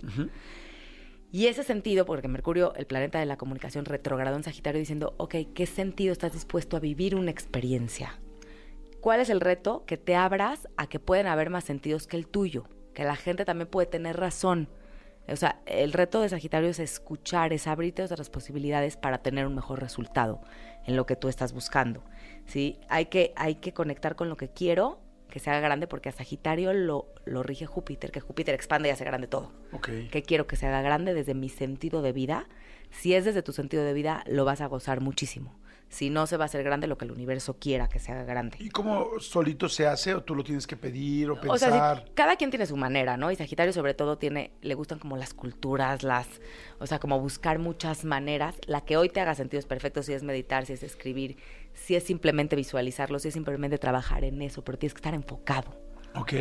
Y 1.31 1.45
ese 1.45 1.63
sentido, 1.63 2.07
porque 2.07 2.27
Mercurio, 2.27 2.73
el 2.73 2.87
planeta 2.87 3.19
de 3.19 3.27
la 3.27 3.37
comunicación, 3.37 3.85
retrogradó 3.85 4.37
en 4.37 4.43
Sagitario 4.43 4.79
diciendo, 4.79 5.13
ok, 5.17 5.35
¿qué 5.53 5.67
sentido 5.67 6.11
estás 6.11 6.33
dispuesto 6.33 6.77
a 6.77 6.79
vivir 6.79 7.13
una 7.13 7.29
experiencia? 7.29 8.19
¿Cuál 9.01 9.19
es 9.19 9.31
el 9.31 9.41
reto? 9.41 9.83
Que 9.85 9.97
te 9.97 10.15
abras 10.15 10.67
a 10.77 10.87
que 10.87 10.99
pueden 10.99 11.25
haber 11.25 11.49
más 11.49 11.63
sentidos 11.63 12.05
que 12.05 12.17
el 12.17 12.27
tuyo, 12.27 12.67
que 12.93 13.03
la 13.03 13.15
gente 13.15 13.45
también 13.45 13.67
puede 13.67 13.87
tener 13.87 14.15
razón. 14.17 14.69
O 15.27 15.35
sea, 15.35 15.59
el 15.65 15.91
reto 15.91 16.21
de 16.21 16.29
Sagitario 16.29 16.69
es 16.69 16.79
escuchar, 16.79 17.51
es 17.51 17.65
abrirte 17.65 18.03
otras 18.03 18.29
posibilidades 18.29 18.97
para 18.97 19.19
tener 19.19 19.47
un 19.47 19.55
mejor 19.55 19.79
resultado 19.79 20.41
en 20.85 20.95
lo 20.95 21.07
que 21.07 21.15
tú 21.15 21.29
estás 21.29 21.51
buscando. 21.51 22.03
¿sí? 22.45 22.79
Hay, 22.89 23.07
que, 23.07 23.33
hay 23.35 23.55
que 23.55 23.73
conectar 23.73 24.15
con 24.15 24.29
lo 24.29 24.37
que 24.37 24.49
quiero, 24.49 24.99
que 25.29 25.39
se 25.39 25.49
haga 25.49 25.61
grande, 25.61 25.87
porque 25.87 26.09
a 26.09 26.11
Sagitario 26.11 26.71
lo, 26.73 27.11
lo 27.25 27.41
rige 27.41 27.65
Júpiter, 27.65 28.11
que 28.11 28.19
Júpiter 28.19 28.53
expande 28.53 28.89
y 28.89 28.91
hace 28.91 29.05
grande 29.05 29.27
todo. 29.27 29.51
Ok. 29.71 29.89
¿Qué 30.11 30.21
quiero 30.21 30.45
que 30.45 30.57
se 30.57 30.67
haga 30.67 30.83
grande 30.83 31.15
desde 31.15 31.33
mi 31.33 31.49
sentido 31.49 32.03
de 32.03 32.11
vida? 32.11 32.47
Si 32.91 33.15
es 33.15 33.25
desde 33.25 33.41
tu 33.41 33.53
sentido 33.53 33.83
de 33.83 33.93
vida, 33.93 34.23
lo 34.27 34.45
vas 34.45 34.61
a 34.61 34.67
gozar 34.67 35.01
muchísimo. 35.01 35.60
Si 35.91 36.09
no, 36.09 36.25
se 36.25 36.37
va 36.37 36.45
a 36.45 36.47
hacer 36.47 36.63
grande 36.63 36.87
lo 36.87 36.97
que 36.97 37.03
el 37.03 37.11
universo 37.11 37.57
quiera 37.59 37.89
que 37.89 37.99
se 37.99 38.13
haga 38.13 38.23
grande. 38.23 38.55
¿Y 38.61 38.69
cómo 38.69 39.19
solito 39.19 39.67
se 39.67 39.87
hace 39.87 40.15
o 40.15 40.23
tú 40.23 40.35
lo 40.35 40.43
tienes 40.43 40.65
que 40.65 40.77
pedir 40.77 41.29
o 41.29 41.33
O 41.33 41.41
pensar? 41.41 41.97
sea, 41.97 42.05
cada 42.13 42.37
quien 42.37 42.49
tiene 42.49 42.65
su 42.65 42.77
manera, 42.77 43.17
¿no? 43.17 43.29
Y 43.29 43.35
Sagitario 43.35 43.73
sobre 43.73 43.93
todo 43.93 44.17
tiene, 44.17 44.51
le 44.61 44.73
gustan 44.73 44.99
como 44.99 45.17
las 45.17 45.33
culturas, 45.33 46.01
las, 46.03 46.27
o 46.79 46.87
sea, 46.87 46.99
como 46.99 47.19
buscar 47.19 47.59
muchas 47.59 48.05
maneras. 48.05 48.55
La 48.67 48.79
que 48.81 48.95
hoy 48.95 49.09
te 49.09 49.19
haga 49.19 49.35
sentido 49.35 49.59
es 49.59 49.65
perfecto, 49.65 50.01
si 50.01 50.13
es 50.13 50.23
meditar, 50.23 50.65
si 50.65 50.71
es 50.71 50.81
escribir, 50.81 51.35
si 51.73 51.95
es 51.95 52.05
simplemente 52.05 52.55
visualizarlo, 52.55 53.19
si 53.19 53.27
es 53.27 53.33
simplemente 53.33 53.77
trabajar 53.77 54.23
en 54.23 54.41
eso, 54.41 54.63
pero 54.63 54.77
tienes 54.79 54.93
que 54.93 54.99
estar 54.99 55.13
enfocado. 55.13 55.75
Ok. 56.15 56.33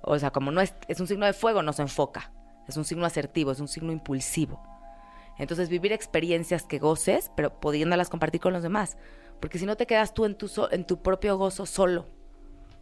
O 0.00 0.18
sea, 0.18 0.30
como 0.30 0.50
no 0.50 0.62
es, 0.62 0.74
es 0.88 0.98
un 1.00 1.06
signo 1.06 1.26
de 1.26 1.34
fuego, 1.34 1.62
no 1.62 1.74
se 1.74 1.82
enfoca. 1.82 2.32
Es 2.66 2.78
un 2.78 2.84
signo 2.86 3.04
asertivo, 3.04 3.52
es 3.52 3.60
un 3.60 3.68
signo 3.68 3.92
impulsivo. 3.92 4.62
Entonces, 5.38 5.68
vivir 5.68 5.92
experiencias 5.92 6.62
que 6.64 6.78
goces, 6.78 7.30
pero 7.36 7.58
pudiéndolas 7.60 8.08
compartir 8.08 8.40
con 8.40 8.52
los 8.52 8.62
demás. 8.62 8.96
Porque 9.40 9.58
si 9.58 9.66
no 9.66 9.76
te 9.76 9.86
quedas 9.86 10.14
tú 10.14 10.24
en 10.24 10.36
tu, 10.36 10.48
so- 10.48 10.70
en 10.72 10.86
tu 10.86 11.02
propio 11.02 11.36
gozo 11.36 11.66
solo. 11.66 12.06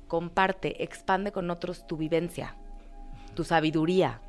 Comparte, 0.09 0.83
expande 0.83 1.33
con 1.33 1.51
otros 1.51 1.87
tu 1.87 1.97
vivencia, 1.97 2.57
tu 3.35 3.45
sabiduría. 3.45 4.21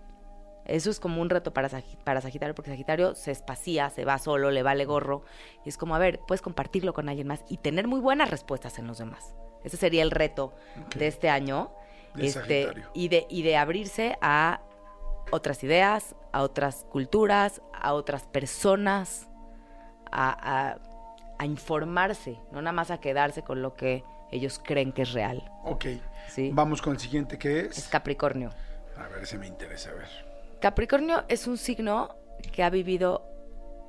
Eso 0.65 0.89
es 0.89 1.01
como 1.01 1.21
un 1.21 1.29
reto 1.29 1.53
para, 1.53 1.69
para 2.05 2.21
Sagitario, 2.21 2.55
porque 2.55 2.71
Sagitario 2.71 3.15
se 3.15 3.31
espacía, 3.31 3.89
se 3.89 4.05
va 4.05 4.17
solo, 4.17 4.49
le 4.49 4.63
vale 4.63 4.85
gorro. 4.85 5.23
Y 5.65 5.69
es 5.69 5.77
como, 5.77 5.93
a 5.93 5.99
ver, 5.99 6.21
puedes 6.25 6.41
compartirlo 6.41 6.93
con 6.93 7.09
alguien 7.09 7.27
más 7.27 7.43
y 7.49 7.57
tener 7.57 7.87
muy 7.89 7.99
buenas 7.99 8.29
respuestas 8.31 8.79
en 8.79 8.87
los 8.87 8.97
demás. 8.99 9.35
Ese 9.65 9.75
sería 9.75 10.03
el 10.03 10.11
reto 10.11 10.53
de 10.97 11.07
este 11.07 11.29
año. 11.29 11.71
De 12.15 12.27
este, 12.27 12.67
y, 12.93 13.07
de, 13.09 13.25
y 13.29 13.41
de 13.41 13.57
abrirse 13.57 14.17
a 14.21 14.61
otras 15.31 15.63
ideas, 15.63 16.15
a 16.31 16.41
otras 16.43 16.85
culturas, 16.89 17.61
a 17.73 17.93
otras 17.93 18.23
personas, 18.27 19.27
a, 20.11 20.29
a- 20.71 20.77
a 21.39 21.45
informarse, 21.45 22.39
no 22.51 22.61
nada 22.61 22.71
más 22.73 22.91
a 22.91 22.99
quedarse 22.99 23.41
con 23.43 23.61
lo 23.61 23.73
que 23.75 24.03
ellos 24.31 24.59
creen 24.63 24.91
que 24.93 25.01
es 25.01 25.11
real. 25.13 25.43
Ok. 25.63 25.85
¿sí? 26.29 26.51
Vamos 26.53 26.81
con 26.81 26.93
el 26.93 26.99
siguiente 26.99 27.37
que 27.37 27.61
Es 27.61 27.77
es. 27.79 27.87
Capricornio. 27.87 28.49
A 28.97 29.07
ver, 29.07 29.23
ese 29.23 29.37
me 29.37 29.47
interesa, 29.47 29.89
a 29.89 29.93
ver. 29.93 30.07
Capricornio 30.61 31.23
es 31.27 31.47
un 31.47 31.57
signo 31.57 32.15
que 32.51 32.63
ha 32.63 32.69
vivido 32.69 33.25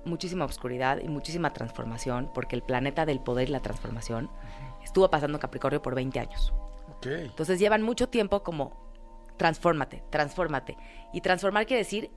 muchísima 0.04 0.44
oscuridad 0.44 0.98
y 1.02 1.08
muchísima 1.08 1.52
transformación, 1.52 2.30
porque 2.34 2.56
el 2.56 2.62
planeta 2.62 3.06
del 3.06 3.20
poder 3.20 3.48
y 3.48 3.52
la 3.52 3.60
transformación 3.60 4.30
estuvo 4.82 5.08
pasando 5.10 5.38
Capricornio 5.38 5.80
por 5.82 5.94
20 5.94 6.18
años. 6.20 6.52
Ok. 6.96 7.06
Entonces 7.06 7.58
llevan 7.58 7.82
mucho 7.82 8.08
tiempo 8.08 8.42
como 8.42 8.83
transfórmate, 9.36 10.02
transfórmate. 10.10 10.76
Y 11.12 11.20
transformar 11.20 11.66
quiere 11.66 11.82
decir 11.82 12.10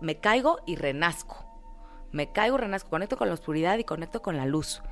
me 0.00 0.20
caigo 0.20 0.58
y 0.66 0.76
renazco. 0.76 1.46
Me 2.12 2.30
caigo, 2.30 2.56
renazco, 2.56 2.90
conecto 2.90 3.16
con 3.16 3.28
la 3.28 3.34
oscuridad 3.34 3.78
y 3.78 3.84
conecto 3.84 4.22
con 4.22 4.36
la 4.36 4.46
luz. 4.46 4.82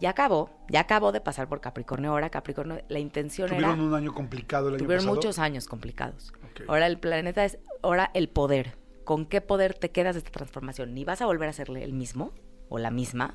Ya 0.00 0.10
acabó, 0.10 0.50
ya 0.68 0.80
acabó 0.80 1.12
de 1.12 1.20
pasar 1.20 1.48
por 1.48 1.60
Capricornio. 1.60 2.10
Ahora 2.10 2.30
Capricornio, 2.30 2.82
la 2.88 2.98
intención 2.98 3.48
Tuvieron 3.48 3.74
era... 3.74 3.82
un 3.82 3.94
año 3.94 4.14
complicado 4.14 4.68
el 4.68 4.74
año 4.74 4.84
Tuvieron 4.84 5.04
pasado. 5.04 5.14
muchos 5.14 5.38
años 5.38 5.66
complicados. 5.66 6.32
Ok. 6.50 6.62
Ahora 6.68 6.86
el 6.86 6.98
planeta 6.98 7.44
es, 7.44 7.58
ahora 7.82 8.10
el 8.14 8.28
poder. 8.28 8.78
¿Con 9.04 9.26
qué 9.26 9.40
poder 9.40 9.74
te 9.74 9.90
quedas 9.90 10.14
de 10.14 10.20
esta 10.20 10.30
transformación? 10.30 10.94
Ni 10.94 11.04
vas 11.04 11.20
a 11.22 11.26
volver 11.26 11.48
a 11.48 11.52
ser 11.52 11.70
el 11.70 11.92
mismo 11.92 12.32
o 12.68 12.78
la 12.78 12.90
misma. 12.90 13.34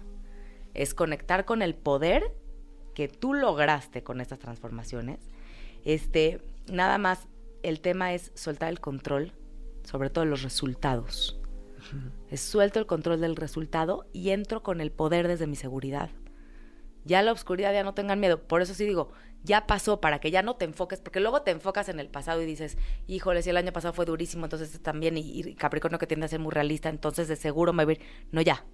Es 0.74 0.94
conectar 0.94 1.46
con 1.46 1.62
el 1.62 1.76
poder 1.76 2.34
que 2.96 3.08
tú 3.08 3.34
lograste 3.34 4.04
con 4.04 4.22
estas 4.22 4.40
transformaciones. 4.40 5.20
Este, 5.86 6.42
nada 6.68 6.98
más, 6.98 7.28
el 7.68 7.82
tema 7.82 8.14
es 8.14 8.32
soltar 8.36 8.70
el 8.70 8.80
control, 8.80 9.34
sobre 9.84 10.10
todo 10.10 10.26
los 10.26 10.44
resultados. 10.44 11.40
Es 12.30 12.42
suelto 12.42 12.80
el 12.80 12.86
control 12.86 13.22
del 13.22 13.36
resultado 13.36 14.10
y 14.12 14.32
entro 14.32 14.62
con 14.62 14.82
el 14.82 14.92
poder 14.92 15.28
desde 15.28 15.48
mi 15.48 15.56
seguridad 15.56 16.10
ya 17.08 17.24
la 17.24 17.32
oscuridad, 17.32 17.74
ya 17.74 17.84
no 17.84 17.94
tengan 17.94 18.20
miedo. 18.20 18.44
Por 18.44 18.62
eso 18.62 18.74
sí 18.74 18.86
digo, 18.86 19.10
ya 19.44 19.66
pasó 19.66 20.00
para 20.00 20.20
que 20.20 20.30
ya 20.30 20.44
no 20.44 20.56
te 20.58 20.66
enfoques, 20.66 21.00
porque 21.00 21.20
luego 21.20 21.42
te 21.42 21.52
enfocas 21.52 21.90
en 21.90 22.00
el 22.00 22.10
pasado 22.10 22.42
y 22.42 22.46
dices, 22.46 22.78
híjole, 23.08 23.42
si 23.42 23.50
el 23.50 23.58
año 23.58 23.74
pasado 23.74 23.94
fue 23.94 24.06
durísimo, 24.06 24.46
entonces 24.46 24.70
este 24.70 24.80
también, 24.80 25.18
y, 25.18 25.22
y 25.22 25.56
Capricornio 25.56 25.98
que 25.98 26.08
tiende 26.08 26.26
a 26.26 26.30
ser 26.30 26.40
muy 26.40 26.52
realista, 26.52 26.90
entonces 26.90 27.28
de 27.28 27.36
seguro 27.36 27.74
me 27.74 27.86
voy 27.86 27.96
a 27.96 27.98
ir. 27.98 28.06
No, 28.32 28.42
ya, 28.42 28.66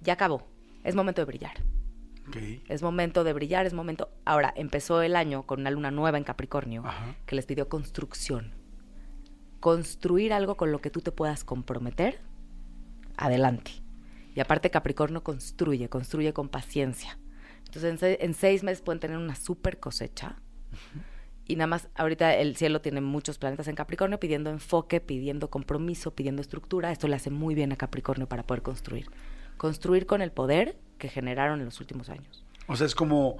ya 0.00 0.14
acabó. 0.14 0.48
Es 0.82 0.94
momento 0.94 1.20
de 1.20 1.26
brillar. 1.26 1.62
Es 2.68 2.82
momento 2.82 3.24
de 3.24 3.32
brillar, 3.32 3.66
es 3.66 3.74
momento. 3.74 4.10
Ahora, 4.24 4.52
empezó 4.56 5.02
el 5.02 5.16
año 5.16 5.42
con 5.44 5.60
una 5.60 5.70
luna 5.70 5.90
nueva 5.90 6.18
en 6.18 6.24
Capricornio 6.24 6.82
Ajá. 6.86 7.16
que 7.26 7.36
les 7.36 7.46
pidió 7.46 7.68
construcción. 7.68 8.52
Construir 9.60 10.32
algo 10.32 10.56
con 10.56 10.72
lo 10.72 10.80
que 10.80 10.90
tú 10.90 11.00
te 11.00 11.12
puedas 11.12 11.44
comprometer, 11.44 12.20
adelante. 13.16 13.72
Y 14.34 14.40
aparte 14.40 14.70
Capricornio 14.70 15.22
construye, 15.22 15.88
construye 15.88 16.32
con 16.32 16.48
paciencia. 16.48 17.18
Entonces 17.66 18.18
en 18.20 18.34
seis 18.34 18.62
meses 18.62 18.82
pueden 18.82 19.00
tener 19.00 19.18
una 19.18 19.34
super 19.34 19.78
cosecha. 19.78 20.36
Y 21.46 21.56
nada 21.56 21.66
más, 21.66 21.88
ahorita 21.94 22.34
el 22.36 22.56
cielo 22.56 22.80
tiene 22.80 23.00
muchos 23.00 23.38
planetas 23.38 23.68
en 23.68 23.74
Capricornio 23.74 24.20
pidiendo 24.20 24.50
enfoque, 24.50 25.00
pidiendo 25.00 25.50
compromiso, 25.50 26.14
pidiendo 26.14 26.40
estructura. 26.40 26.92
Esto 26.92 27.08
le 27.08 27.16
hace 27.16 27.30
muy 27.30 27.54
bien 27.54 27.72
a 27.72 27.76
Capricornio 27.76 28.28
para 28.28 28.44
poder 28.44 28.62
construir. 28.62 29.06
Construir 29.62 30.06
con 30.06 30.22
el 30.22 30.32
poder 30.32 30.76
que 30.98 31.08
generaron 31.08 31.60
en 31.60 31.66
los 31.66 31.78
últimos 31.78 32.08
años. 32.08 32.44
O 32.66 32.74
sea, 32.74 32.84
es 32.84 32.96
como 32.96 33.36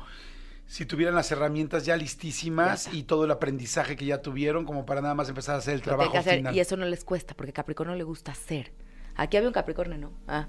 si 0.67 0.87
tuvieran 0.87 1.17
las 1.17 1.33
herramientas 1.33 1.85
ya 1.85 1.97
listísimas 1.97 2.87
Ya 2.87 2.95
y 2.95 3.03
todo 3.03 3.25
el 3.25 3.31
aprendizaje 3.33 3.97
que 3.97 4.05
ya 4.07 4.23
tuvieron 4.23 4.65
como 4.65 4.87
para 4.87 5.01
nada 5.03 5.15
más 5.17 5.29
empezar 5.29 5.57
a 5.57 5.59
hacer 5.59 5.75
el 5.75 5.81
Lo 5.81 5.85
trabajo 5.85 6.13
que 6.13 6.19
hacer, 6.19 6.37
final. 6.37 6.55
y 6.55 6.61
eso 6.61 6.77
no 6.77 6.87
les 6.87 7.05
cuesta, 7.05 7.35
porque 7.35 7.53
Capricornio 7.53 7.97
le 7.97 8.05
gusta 8.05 8.31
hacer. 8.31 8.73
Aquí 9.17 9.37
había 9.37 9.49
un 9.49 9.53
Capricornio, 9.53 9.99
¿no? 9.99 10.13
Ah. 10.29 10.47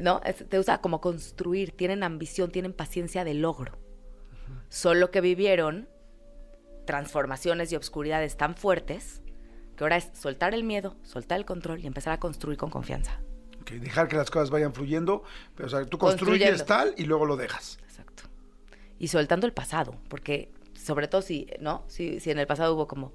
¿No? 0.00 0.20
Es- 0.24 0.48
te 0.48 0.56
gusta 0.56 0.80
como 0.80 1.00
construir, 1.00 1.72
tienen 1.72 2.04
ambición, 2.04 2.52
tienen 2.52 2.72
paciencia 2.72 3.24
de 3.24 3.34
logro. 3.34 3.76
Solo 4.68 5.10
que 5.10 5.20
vivieron 5.20 5.88
transformaciones 6.86 7.72
y 7.72 7.76
obscuridades 7.76 8.36
tan 8.36 8.54
fuertes 8.54 9.22
que 9.76 9.82
ahora 9.84 9.96
es 9.96 10.10
soltar 10.14 10.54
el 10.54 10.62
miedo, 10.62 10.96
soltar 11.02 11.38
el 11.38 11.44
control 11.44 11.80
y 11.80 11.86
empezar 11.88 12.12
a 12.12 12.20
construir 12.20 12.56
con 12.58 12.70
confianza. 12.70 13.20
Ok, 13.76 13.80
dejar 13.80 14.08
que 14.08 14.16
las 14.16 14.30
cosas 14.30 14.50
vayan 14.50 14.72
fluyendo, 14.72 15.22
pero 15.54 15.66
o 15.66 15.70
sea, 15.70 15.84
tú 15.84 15.98
construyes 15.98 16.64
tal 16.64 16.94
y 16.96 17.04
luego 17.04 17.26
lo 17.26 17.36
dejas. 17.36 17.78
Exacto. 17.84 18.24
Y 18.98 19.08
soltando 19.08 19.46
el 19.46 19.52
pasado, 19.52 19.96
porque 20.08 20.52
sobre 20.74 21.08
todo 21.08 21.22
si, 21.22 21.46
¿no? 21.60 21.84
Si, 21.88 22.20
si 22.20 22.30
en 22.30 22.38
el 22.38 22.46
pasado 22.46 22.74
hubo 22.74 22.86
como 22.86 23.12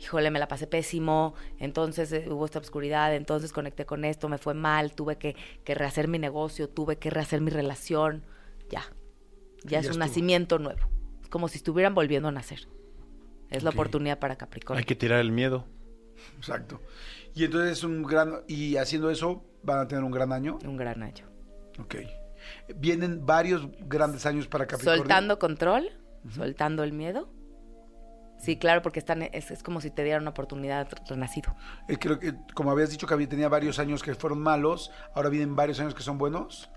híjole, 0.00 0.30
me 0.30 0.38
la 0.38 0.46
pasé 0.46 0.66
pésimo, 0.66 1.34
entonces 1.58 2.12
eh, 2.12 2.26
hubo 2.30 2.44
esta 2.44 2.60
oscuridad, 2.60 3.14
entonces 3.14 3.52
conecté 3.52 3.84
con 3.84 4.04
esto, 4.04 4.28
me 4.28 4.38
fue 4.38 4.54
mal, 4.54 4.92
tuve 4.92 5.16
que, 5.18 5.34
que 5.64 5.74
rehacer 5.74 6.06
mi 6.06 6.18
negocio, 6.18 6.68
tuve 6.68 6.98
que 6.98 7.10
rehacer 7.10 7.40
mi 7.40 7.50
relación. 7.50 8.24
Ya. 8.70 8.82
Ya 9.64 9.70
Ya 9.70 9.78
es 9.80 9.86
un 9.86 9.92
estuvo. 9.92 10.06
nacimiento 10.06 10.58
nuevo. 10.58 10.80
Es 11.22 11.28
como 11.28 11.48
si 11.48 11.56
estuvieran 11.58 11.94
volviendo 11.94 12.28
a 12.28 12.32
nacer. 12.32 12.68
Es 13.50 13.62
la 13.64 13.70
oportunidad 13.70 14.18
para 14.18 14.36
Capricornio. 14.36 14.78
Hay 14.78 14.84
que 14.84 14.94
tirar 14.94 15.18
el 15.20 15.32
miedo. 15.32 15.66
Exacto. 16.36 16.80
Y 17.34 17.44
entonces 17.44 17.78
es 17.78 17.84
un 17.84 18.02
gran... 18.02 18.42
Y 18.46 18.76
haciendo 18.76 19.10
eso 19.10 19.44
van 19.68 19.80
a 19.80 19.88
tener 19.88 20.04
un 20.04 20.10
gran 20.10 20.32
año. 20.32 20.58
Un 20.64 20.76
gran 20.76 21.02
año. 21.02 21.26
Ok. 21.78 21.96
Vienen 22.76 23.24
varios 23.24 23.68
grandes 23.80 24.26
años 24.26 24.46
para 24.46 24.66
Capricornio. 24.66 24.98
Soltando 24.98 25.38
control, 25.38 25.90
soltando 26.30 26.82
el 26.82 26.92
miedo. 26.92 27.30
Sí, 28.38 28.56
claro, 28.56 28.82
porque 28.82 29.00
están, 29.00 29.22
es, 29.22 29.50
es 29.50 29.62
como 29.62 29.80
si 29.80 29.90
te 29.90 30.04
dieran 30.04 30.22
una 30.22 30.30
oportunidad 30.30 30.88
renacido. 31.08 31.56
Eh, 31.88 31.96
creo 31.98 32.20
que, 32.20 32.34
como 32.54 32.70
habías 32.70 32.90
dicho 32.90 33.06
que 33.06 33.14
había, 33.14 33.28
tenía 33.28 33.48
varios 33.48 33.80
años 33.80 34.02
que 34.02 34.14
fueron 34.14 34.40
malos, 34.40 34.92
ahora 35.14 35.28
vienen 35.28 35.56
varios 35.56 35.80
años 35.80 35.94
que 35.94 36.02
son 36.02 36.18
buenos. 36.18 36.70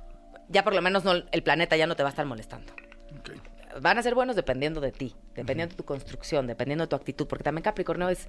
Ya 0.50 0.64
por 0.64 0.74
lo 0.74 0.82
menos 0.82 1.04
no, 1.04 1.14
el 1.14 1.44
planeta 1.44 1.78
ya 1.78 1.86
no 1.86 1.96
te 1.96 2.02
va 2.02 2.10
a 2.10 2.12
estar 2.12 2.26
molestando. 2.26 2.74
Ok. 3.20 3.32
Van 3.80 3.98
a 3.98 4.04
ser 4.04 4.16
buenos 4.16 4.36
dependiendo 4.36 4.82
de 4.82 4.92
ti, 4.92 5.16
dependiendo 5.36 5.74
de 5.74 5.78
tu 5.78 5.86
construcción, 5.86 6.48
dependiendo 6.48 6.84
de 6.84 6.90
tu 6.90 6.96
actitud, 6.96 7.28
porque 7.28 7.44
también 7.44 7.64
Capricornio 7.64 8.10
es 8.10 8.28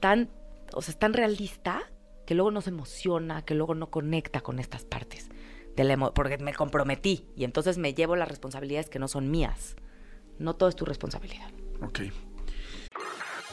tan, 0.00 0.30
o 0.72 0.80
sea, 0.80 0.92
es 0.92 0.98
tan 0.98 1.12
realista 1.12 1.82
que 2.26 2.34
luego 2.34 2.50
no 2.50 2.60
se 2.60 2.70
emociona, 2.70 3.42
que 3.44 3.54
luego 3.54 3.74
no 3.74 3.90
conecta 3.90 4.40
con 4.40 4.58
estas 4.58 4.84
partes. 4.84 5.28
De 5.76 5.84
la 5.84 5.94
emo- 5.94 6.12
porque 6.12 6.38
me 6.38 6.52
comprometí 6.54 7.26
y 7.36 7.44
entonces 7.44 7.78
me 7.78 7.94
llevo 7.94 8.14
las 8.16 8.28
responsabilidades 8.28 8.90
que 8.90 8.98
no 8.98 9.08
son 9.08 9.30
mías. 9.30 9.76
No 10.38 10.54
todo 10.56 10.68
es 10.68 10.76
tu 10.76 10.84
responsabilidad. 10.84 11.50
Ok. 11.82 12.00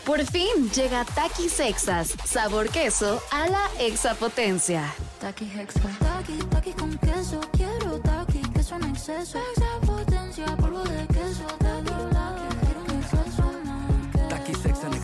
Por 0.05 0.25
fin 0.25 0.69
llega 0.73 1.05
Takis 1.05 1.51
Sexas, 1.53 2.15
sabor 2.25 2.69
queso 2.69 3.21
a 3.31 3.47
la 3.47 3.69
exapotencia. 3.79 4.91
Taki 5.19 5.45
Hexa. 5.45 5.81
Taki, 5.99 6.37
taki 6.49 6.71
con 6.71 6.97
queso. 6.97 7.39
Quiero 7.51 7.99
taki, 7.99 8.39
queso 8.53 8.75
en 8.77 8.85
exceso. 8.85 9.37
Extra 9.37 9.79
potencia, 9.85 10.45
polvo 10.57 10.79
de 10.83 11.05
queso. 11.07 11.45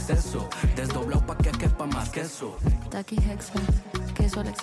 Exceso, 0.08 0.48
desdoblado 0.76 1.26
pa' 1.26 1.38
que 1.38 1.52
quepa 1.52 1.88
más 1.88 2.10
queso. 2.12 2.58
Taki 2.92 3.16
Hexa. 3.16 3.60
Queso 4.14 4.42
a 4.42 4.44
la. 4.44 4.54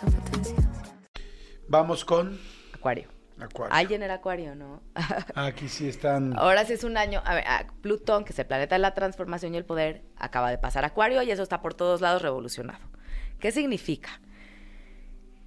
Vamos 1.69 2.05
con 2.05 2.39
Acuario. 2.73 3.09
Acuario. 3.41 3.75
Alguien 3.75 4.05
era 4.05 4.15
Acuario, 4.15 4.55
¿no? 4.55 4.83
Aquí 5.35 5.69
sí 5.69 5.89
están... 5.89 6.39
Ahora 6.39 6.65
sí 6.65 6.75
es 6.75 6.85
un 6.85 6.97
año. 6.97 7.23
A 7.25 7.35
ver, 7.35 7.45
a 7.49 7.67
Plutón, 7.81 8.25
que 8.25 8.33
es 8.33 8.39
el 8.39 8.47
planeta 8.47 8.77
de 8.77 8.81
la 8.81 8.95
transformación 8.95 9.55
y 9.55 9.57
el 9.57 9.65
poder, 9.65 10.05
acaba 10.17 10.49
de 10.49 10.59
pasar 10.59 10.85
a 10.85 10.89
Acuario 10.89 11.23
y 11.23 11.31
eso 11.33 11.43
está 11.43 11.61
por 11.61 11.75
todos 11.75 12.01
lados 12.01 12.23
revolucionado. 12.23 12.85
¿Qué 13.41 13.51
significa? 13.51 14.21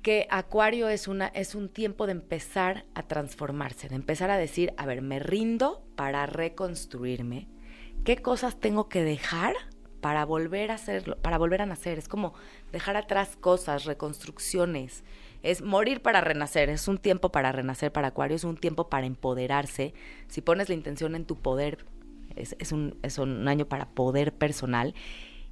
Que 0.01 0.27
Acuario 0.29 0.89
es, 0.89 1.07
una, 1.07 1.27
es 1.27 1.55
un 1.55 1.69
tiempo 1.69 2.05
de 2.05 2.11
empezar 2.11 2.83
a 2.95 3.03
transformarse, 3.03 3.87
de 3.87 3.95
empezar 3.95 4.29
a 4.29 4.37
decir, 4.37 4.73
a 4.75 4.85
ver, 4.85 5.01
me 5.01 5.19
rindo 5.19 5.85
para 5.95 6.25
reconstruirme. 6.25 7.47
¿Qué 8.03 8.17
cosas 8.17 8.59
tengo 8.59 8.89
que 8.89 9.03
dejar 9.03 9.55
para 10.01 10.25
volver 10.25 10.71
a 10.71 10.75
hacerlo, 10.75 11.17
para 11.17 11.37
volver 11.37 11.61
a 11.61 11.65
nacer? 11.65 11.97
Es 11.97 12.07
como 12.07 12.33
dejar 12.71 12.97
atrás 12.97 13.37
cosas, 13.39 13.85
reconstrucciones. 13.85 15.03
Es 15.43 15.61
morir 15.61 16.01
para 16.01 16.21
renacer, 16.21 16.69
es 16.69 16.87
un 16.87 16.97
tiempo 16.97 17.31
para 17.31 17.51
renacer 17.51 17.91
para 17.91 18.09
Acuario, 18.09 18.35
es 18.35 18.43
un 18.43 18.57
tiempo 18.57 18.89
para 18.89 19.05
empoderarse. 19.05 19.93
Si 20.27 20.41
pones 20.41 20.69
la 20.69 20.75
intención 20.75 21.15
en 21.15 21.25
tu 21.25 21.37
poder, 21.37 21.85
es, 22.35 22.55
es 22.59 22.71
un, 22.71 22.97
es 23.03 23.17
un 23.17 23.47
año 23.47 23.65
para 23.67 23.89
poder 23.89 24.33
personal. 24.33 24.95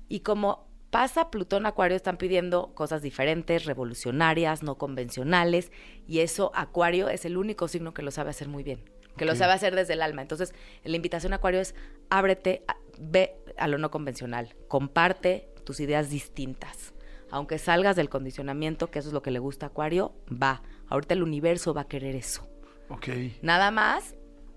Y 0.10 0.22
como 0.22 0.68
pasa 0.94 1.32
Plutón 1.32 1.66
Acuario, 1.66 1.98
están 1.98 2.18
pidiendo 2.18 2.76
cosas 2.76 3.02
diferentes, 3.02 3.66
revolucionarias, 3.66 4.62
no 4.62 4.78
convencionales, 4.78 5.72
y 6.08 6.20
eso 6.20 6.52
Acuario 6.54 7.10
es 7.10 7.26
el 7.26 7.36
único 7.36 7.68
signo 7.68 7.96
que 7.96 8.04
lo 8.04 8.12
sabe 8.12 8.30
hacer 8.30 8.48
muy 8.48 8.62
bien, 8.62 8.80
que 9.18 9.26
lo 9.26 9.36
sabe 9.36 9.54
hacer 9.54 9.74
desde 9.74 9.94
el 9.94 10.04
alma. 10.04 10.22
Entonces, 10.22 10.54
la 10.84 10.96
invitación 10.96 11.34
a 11.34 11.38
Acuario 11.38 11.62
es 11.62 11.74
ábrete, 12.12 12.64
ve 13.00 13.43
a 13.58 13.68
lo 13.68 13.78
no 13.78 13.92
convencional, 13.92 14.56
comparte 14.68 15.50
tus 15.64 15.80
ideas 15.80 16.10
distintas. 16.10 16.94
Aunque 17.32 17.58
salgas 17.58 17.96
del 17.96 18.10
condicionamiento, 18.10 18.92
que 18.92 19.00
eso 19.00 19.10
es 19.10 19.14
lo 19.14 19.24
que 19.24 19.32
le 19.32 19.40
gusta 19.40 19.66
a 19.66 19.70
Acuario, 19.70 20.14
va. 20.30 20.62
Ahorita 20.88 21.16
el 21.16 21.24
universo 21.24 21.74
va 21.74 21.82
a 21.82 21.88
querer 21.88 22.16
eso. 22.16 22.48
Ok. 22.90 23.08
Nada 23.42 23.72
más, 23.72 24.16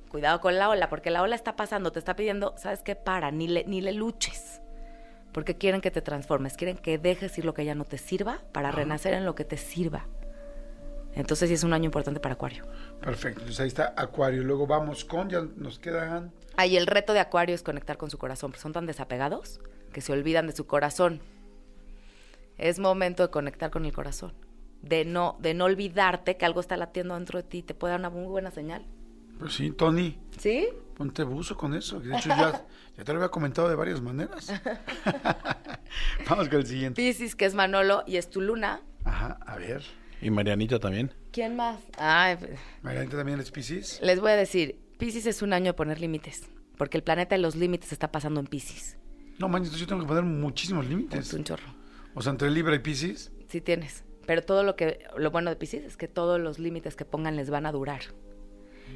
cuidado 0.09 0.41
con 0.41 0.57
la 0.57 0.69
ola, 0.69 0.91
porque 0.91 1.11
la 1.11 1.23
ola 1.23 1.37
está 1.37 1.57
pasando, 1.57 1.91
te 1.93 1.99
está 1.99 2.17
pidiendo, 2.17 2.55
¿sabes 2.59 2.83
qué? 2.83 2.95
Para, 2.95 3.31
ni 3.31 3.49
le, 3.49 3.65
ni 3.65 3.81
le 3.81 3.93
luches. 3.93 4.61
Porque 5.33 5.57
quieren 5.57 5.81
que 5.81 5.91
te 5.91 6.03
transformes, 6.03 6.57
quieren 6.57 6.77
que 6.77 6.99
dejes 6.99 7.37
ir 7.39 7.45
lo 7.45 7.55
que 7.55 7.65
ya 7.65 7.75
no 7.75 7.85
te 7.85 7.99
sirva 7.99 8.43
para 8.53 8.73
renacer 8.73 9.15
en 9.15 9.25
lo 9.25 9.35
que 9.35 9.45
te 9.45 9.57
sirva. 9.57 10.07
Entonces 11.17 11.49
sí 11.49 11.55
es 11.55 11.65
un 11.65 11.73
año 11.73 11.87
importante 11.87 12.21
para 12.21 12.35
Acuario. 12.35 12.67
Perfecto. 13.01 13.41
Entonces 13.41 13.61
ahí 13.61 13.69
está 13.69 13.95
Acuario. 13.97 14.45
Luego 14.45 14.67
vamos 14.67 15.05
con, 15.05 15.31
ya 15.31 15.41
nos 15.57 15.79
quedan... 15.79 16.33
Ahí 16.57 16.77
el 16.77 16.87
reto 16.87 17.15
de 17.15 17.21
Acuario 17.21 17.55
es 17.55 17.63
conectar 17.63 17.97
con 17.97 18.11
su 18.11 18.19
corazón, 18.19 18.51
porque 18.51 18.63
son 18.63 18.75
tan 18.75 18.87
desapegados 18.87 19.61
que 19.93 20.03
se 20.03 20.13
olvidan 20.13 20.47
de 20.47 20.53
su 20.53 20.67
corazón. 20.67 21.21
Es 22.59 22.79
momento 22.79 23.23
de 23.23 23.31
conectar 23.31 23.71
con 23.71 23.87
el 23.87 23.93
corazón, 23.93 24.35
de 24.83 25.07
no, 25.07 25.37
de 25.41 25.55
no 25.55 25.65
olvidarte 25.65 26.37
que 26.37 26.45
algo 26.45 26.61
está 26.61 26.77
latiendo 26.77 27.15
dentro 27.15 27.39
de 27.39 27.49
ti, 27.49 27.63
te 27.63 27.75
puede 27.75 27.93
dar 27.93 28.01
una 28.01 28.11
muy 28.11 28.27
buena 28.27 28.51
señal. 28.51 28.87
Pues 29.39 29.55
sí, 29.55 29.71
Tony, 29.71 30.19
¿Sí? 30.39 30.69
ponte 30.97 31.23
buzo 31.23 31.57
con 31.57 31.75
eso. 31.75 32.01
De 32.01 32.15
hecho, 32.17 32.29
ya, 32.29 32.65
ya 32.97 33.05
te 33.05 33.13
lo 33.13 33.19
había 33.19 33.31
comentado 33.31 33.69
de 33.69 33.75
varias 33.75 34.01
maneras. 34.01 34.49
vamos 36.29 36.49
con 36.49 36.61
el 36.61 36.67
siguiente. 36.67 37.03
Piscis, 37.03 37.35
que 37.35 37.45
es 37.45 37.55
Manolo 37.55 38.03
y 38.07 38.17
es 38.17 38.31
tu 38.31 38.41
luna. 38.41 38.81
Ajá, 39.05 39.39
a 39.47 39.57
ver. 39.57 39.83
Y 40.23 40.31
Marianita 40.31 40.79
también. 40.79 41.13
¿Quién 41.33 41.57
más? 41.57 41.79
Ay, 41.99 42.37
pues, 42.37 42.53
Marianita 42.83 43.17
también 43.19 43.39
es 43.41 43.51
Piscis. 43.51 44.01
les 44.03 44.21
voy 44.21 44.33
a 44.33 44.37
decir, 44.37 44.79
Piscis 44.99 45.27
es 45.27 45.43
un 45.43 45.53
año 45.53 45.67
de 45.67 45.73
poner 45.75 46.01
límites, 46.01 46.49
porque 46.79 46.97
el 46.97 47.03
planeta 47.05 47.35
de 47.37 47.43
los 47.43 47.55
límites 47.57 47.93
está 47.93 48.11
pasando 48.11 48.41
en 48.41 48.47
Piscis. 48.47 48.97
No, 49.39 49.49
manches, 49.49 49.69
entonces 49.69 49.81
yo 49.81 49.87
tengo 49.87 50.01
que 50.03 50.09
poner 50.09 50.25
muchísimos 50.25 50.85
Es 50.85 50.91
límites. 50.91 51.33
un 51.35 51.45
chorro. 51.45 51.75
O 52.15 52.23
sea, 52.23 52.33
entre 52.33 52.51
Libra 52.51 52.75
y 52.75 52.79
Piscis. 52.79 53.31
Sí 53.49 53.61
tienes. 53.61 54.05
Pero 54.27 54.43
todo 54.43 54.63
lo 54.65 54.75
que, 54.75 55.07
lo 55.19 55.31
bueno 55.31 55.51
de 55.51 55.57
Piscis 55.57 55.83
es 55.85 55.97
que 55.97 56.09
todos 56.09 56.41
los 56.41 56.59
límites 56.59 56.97
que 56.97 57.05
pongan 57.05 57.37
les 57.37 57.51
van 57.51 57.67
a 57.67 57.73
durar. 57.73 58.01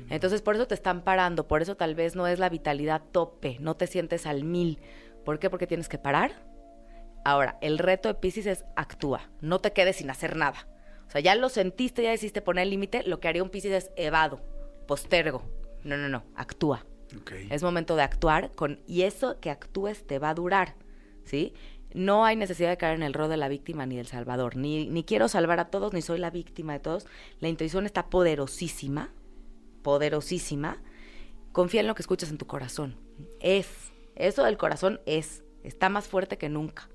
Entonces 0.09 0.41
por 0.43 0.55
eso 0.55 0.67
te 0.67 0.75
están 0.75 1.03
parando, 1.03 1.47
por 1.47 1.63
eso 1.63 1.77
tal 1.77 1.95
vez 1.95 2.17
no 2.17 2.27
es 2.27 2.39
la 2.39 2.49
vitalidad 2.49 3.03
tope, 3.13 3.59
no 3.61 3.77
te 3.77 3.87
sientes 3.87 4.27
al 4.27 4.45
mil. 4.45 4.79
¿Por 5.25 5.39
qué? 5.39 5.51
Porque 5.51 5.67
tienes 5.67 5.89
que 5.89 5.99
parar. 5.99 6.33
Ahora, 7.25 7.59
el 7.61 7.79
reto 7.79 8.09
de 8.09 8.15
Piscis 8.15 8.47
es 8.47 8.65
actúa, 8.77 9.29
no 9.41 9.61
te 9.61 9.73
quedes 9.73 9.97
sin 9.97 10.11
hacer 10.11 10.37
nada. 10.37 10.67
O 11.11 11.13
sea, 11.13 11.21
ya 11.21 11.35
lo 11.35 11.49
sentiste, 11.49 12.05
ya 12.05 12.11
decidiste 12.11 12.41
poner 12.41 12.63
el 12.63 12.71
límite, 12.71 13.03
lo 13.03 13.19
que 13.19 13.27
haría 13.27 13.43
un 13.43 13.51
Piscis 13.51 13.73
es 13.73 13.91
evado, 13.97 14.41
postergo. 14.87 15.43
No, 15.83 15.97
no, 15.97 16.09
no, 16.09 16.23
actúa. 16.37 16.87
Es 17.51 17.65
momento 17.65 17.97
de 17.97 18.03
actuar 18.03 18.53
con 18.53 18.79
y 18.87 19.03
eso 19.03 19.41
que 19.41 19.51
actúes 19.51 20.07
te 20.07 20.21
va 20.21 20.31
a 20.31 20.35
durar, 20.35 20.77
¿sí? 21.25 21.53
No 21.93 22.25
hay 22.25 22.37
necesidad 22.37 22.69
de 22.71 22.77
caer 22.77 22.95
en 22.95 23.03
el 23.03 23.13
rol 23.13 23.29
de 23.29 23.37
la 23.37 23.49
víctima 23.49 23.87
ni 23.87 23.97
del 23.97 24.07
salvador, 24.07 24.55
ni, 24.55 24.87
ni 24.87 25.03
quiero 25.03 25.27
salvar 25.27 25.59
a 25.59 25.65
todos, 25.65 25.93
ni 25.93 26.01
soy 26.01 26.21
la 26.21 26.31
víctima 26.31 26.75
de 26.75 26.79
todos. 26.79 27.09
La 27.41 27.49
intuición 27.49 27.87
está 27.87 28.07
poderosísima, 28.07 29.11
poderosísima. 29.83 30.81
Confía 31.51 31.81
en 31.81 31.89
lo 31.89 31.97
que 31.97 32.03
escuchas 32.03 32.31
en 32.31 32.39
tu 32.39 32.47
corazón. 32.47 32.95
Es, 33.41 33.67
eso 34.15 34.45
del 34.45 34.59
corazón 34.59 35.01
es, 35.07 35.43
está 35.65 35.89
más 35.89 36.07
fuerte 36.07 36.39
que 36.39 36.49
nunca. 36.49 36.89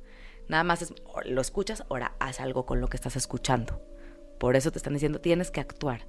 Nada 0.48 0.64
más 0.64 0.82
es, 0.84 0.94
lo 1.26 1.42
escuchas, 1.42 1.84
ahora 1.90 2.16
haz 2.20 2.40
algo 2.40 2.66
con 2.66 2.80
lo 2.80 2.88
que 2.88 2.96
estás 2.96 3.18
escuchando. 3.18 3.82
Por 4.40 4.56
eso 4.56 4.72
te 4.72 4.78
están 4.78 4.94
diciendo, 4.94 5.20
tienes 5.22 5.52
que 5.52 5.62
actuar. 5.62 6.02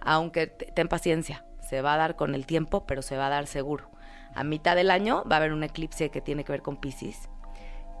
Aunque 0.00 0.46
te- 0.46 0.66
ten 0.66 0.88
paciencia, 0.88 1.44
se 1.68 1.80
va 1.82 1.94
a 1.94 1.96
dar 1.96 2.16
con 2.16 2.34
el 2.34 2.46
tiempo, 2.46 2.86
pero 2.86 3.02
se 3.02 3.16
va 3.16 3.26
a 3.26 3.30
dar 3.30 3.46
seguro. 3.46 3.90
A 4.34 4.44
mitad 4.44 4.76
del 4.76 4.90
año 4.90 5.24
va 5.30 5.36
a 5.36 5.38
haber 5.38 5.52
un 5.52 5.62
eclipse 5.64 6.10
que 6.10 6.20
tiene 6.20 6.44
que 6.44 6.52
ver 6.52 6.62
con 6.62 6.76
Pisces 6.76 7.28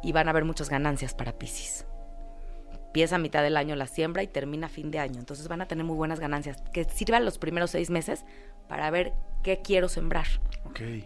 y 0.02 0.12
van 0.12 0.26
a 0.26 0.30
haber 0.30 0.44
muchas 0.44 0.68
ganancias 0.68 1.14
para 1.14 1.32
Pisces. 1.32 1.86
Empieza 2.86 3.16
a 3.16 3.18
mitad 3.18 3.42
del 3.42 3.56
año 3.56 3.74
la 3.74 3.86
siembra 3.86 4.22
y 4.22 4.28
termina 4.28 4.66
a 4.66 4.70
fin 4.70 4.90
de 4.90 4.98
año. 5.00 5.18
Entonces 5.18 5.48
van 5.48 5.60
a 5.62 5.66
tener 5.66 5.84
muy 5.84 5.96
buenas 5.96 6.20
ganancias. 6.20 6.62
Que 6.72 6.84
sirvan 6.84 7.24
los 7.24 7.38
primeros 7.38 7.70
seis 7.70 7.90
meses 7.90 8.24
para 8.68 8.90
ver 8.90 9.12
qué 9.42 9.60
quiero 9.62 9.88
sembrar, 9.88 10.26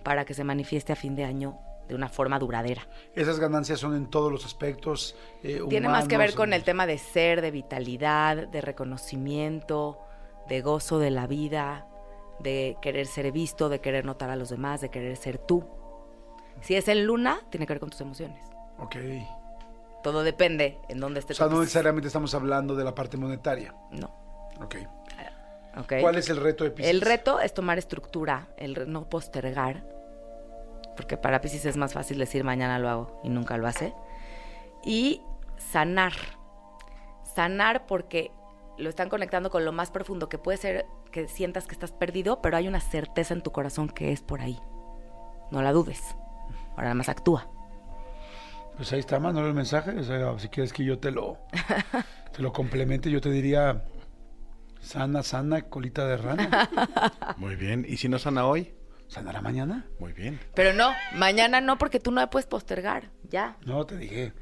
para 0.02 0.24
que 0.24 0.34
se 0.34 0.44
manifieste 0.44 0.92
a 0.92 0.96
fin 0.96 1.14
de 1.16 1.24
año 1.24 1.58
de 1.88 1.94
una 1.94 2.08
forma 2.08 2.38
duradera. 2.38 2.86
Esas 3.14 3.38
ganancias 3.40 3.80
son 3.80 3.94
en 3.96 4.06
todos 4.08 4.30
los 4.30 4.44
aspectos. 4.44 5.16
eh, 5.42 5.60
Tiene 5.68 5.88
más 5.88 6.06
que 6.06 6.18
ver 6.18 6.34
con 6.34 6.52
el 6.52 6.62
tema 6.64 6.86
de 6.86 6.98
ser, 6.98 7.40
de 7.40 7.50
vitalidad, 7.50 8.46
de 8.48 8.60
reconocimiento, 8.60 9.98
de 10.48 10.60
gozo 10.60 10.98
de 10.98 11.10
la 11.10 11.26
vida, 11.26 11.86
de 12.40 12.76
querer 12.82 13.06
ser 13.06 13.32
visto, 13.32 13.68
de 13.68 13.80
querer 13.80 14.04
notar 14.04 14.30
a 14.30 14.36
los 14.36 14.50
demás, 14.50 14.80
de 14.80 14.90
querer 14.90 15.16
ser 15.16 15.38
tú. 15.38 15.64
Si 16.60 16.74
es 16.76 16.88
en 16.88 17.04
luna, 17.06 17.40
tiene 17.50 17.66
que 17.66 17.72
ver 17.72 17.80
con 17.80 17.90
tus 17.90 18.00
emociones. 18.00 18.42
Ok. 18.78 18.96
Todo 20.02 20.22
depende 20.22 20.78
en 20.88 21.00
dónde 21.00 21.20
esté 21.20 21.32
O 21.32 21.36
sea, 21.36 21.46
no 21.48 21.60
necesariamente 21.60 22.06
estamos 22.06 22.34
hablando 22.34 22.74
de 22.76 22.84
la 22.84 22.94
parte 22.94 23.16
monetaria. 23.16 23.74
No. 23.90 24.06
Ok. 24.60 24.76
¿ok? 25.76 25.92
¿Cuál 26.00 26.16
es 26.16 26.28
el 26.30 26.36
reto 26.38 26.64
de 26.64 26.70
Piscis? 26.70 26.90
El 26.92 27.00
reto 27.00 27.40
es 27.40 27.52
tomar 27.54 27.78
estructura, 27.78 28.48
el 28.56 28.74
re- 28.74 28.86
no 28.86 29.08
postergar, 29.08 29.84
porque 30.98 31.16
para 31.16 31.40
Pisces 31.40 31.64
es 31.64 31.76
más 31.76 31.92
fácil 31.92 32.18
decir 32.18 32.42
mañana 32.42 32.80
lo 32.80 32.88
hago 32.88 33.20
y 33.22 33.28
nunca 33.28 33.56
lo 33.56 33.68
hace. 33.68 33.94
Y 34.84 35.22
sanar. 35.56 36.12
Sanar 37.36 37.86
porque 37.86 38.32
lo 38.78 38.88
están 38.88 39.08
conectando 39.08 39.48
con 39.48 39.64
lo 39.64 39.70
más 39.70 39.92
profundo, 39.92 40.28
que 40.28 40.38
puede 40.38 40.58
ser 40.58 40.86
que 41.12 41.28
sientas 41.28 41.68
que 41.68 41.74
estás 41.74 41.92
perdido, 41.92 42.42
pero 42.42 42.56
hay 42.56 42.66
una 42.66 42.80
certeza 42.80 43.32
en 43.32 43.42
tu 43.42 43.52
corazón 43.52 43.88
que 43.88 44.10
es 44.10 44.22
por 44.22 44.40
ahí. 44.40 44.58
No 45.52 45.62
la 45.62 45.72
dudes. 45.72 46.02
Ahora 46.70 46.82
nada 46.82 46.94
más 46.94 47.08
actúa. 47.08 47.48
Pues 48.76 48.92
ahí 48.92 48.98
está, 48.98 49.20
mándale 49.20 49.46
el 49.46 49.54
mensaje. 49.54 49.92
O 49.92 50.02
sea, 50.02 50.36
si 50.40 50.48
quieres 50.48 50.72
que 50.72 50.84
yo 50.84 50.98
te 50.98 51.12
lo, 51.12 51.38
te 52.32 52.42
lo 52.42 52.52
complemente, 52.52 53.08
yo 53.08 53.20
te 53.20 53.30
diría 53.30 53.84
sana, 54.80 55.22
sana, 55.22 55.62
colita 55.62 56.08
de 56.08 56.16
rana. 56.16 56.68
Muy 57.36 57.54
bien. 57.54 57.86
¿Y 57.88 57.98
si 57.98 58.08
no 58.08 58.18
sana 58.18 58.46
hoy? 58.46 58.74
¿Sanará 59.08 59.40
mañana? 59.40 59.86
Muy 59.98 60.12
bien. 60.12 60.38
Pero 60.54 60.74
no, 60.74 60.92
mañana 61.14 61.60
no, 61.60 61.78
porque 61.78 61.98
tú 61.98 62.10
no 62.10 62.20
me 62.20 62.26
puedes 62.26 62.46
postergar. 62.46 63.10
Ya. 63.28 63.56
No, 63.64 63.84
te 63.86 63.96
dije. 63.96 64.32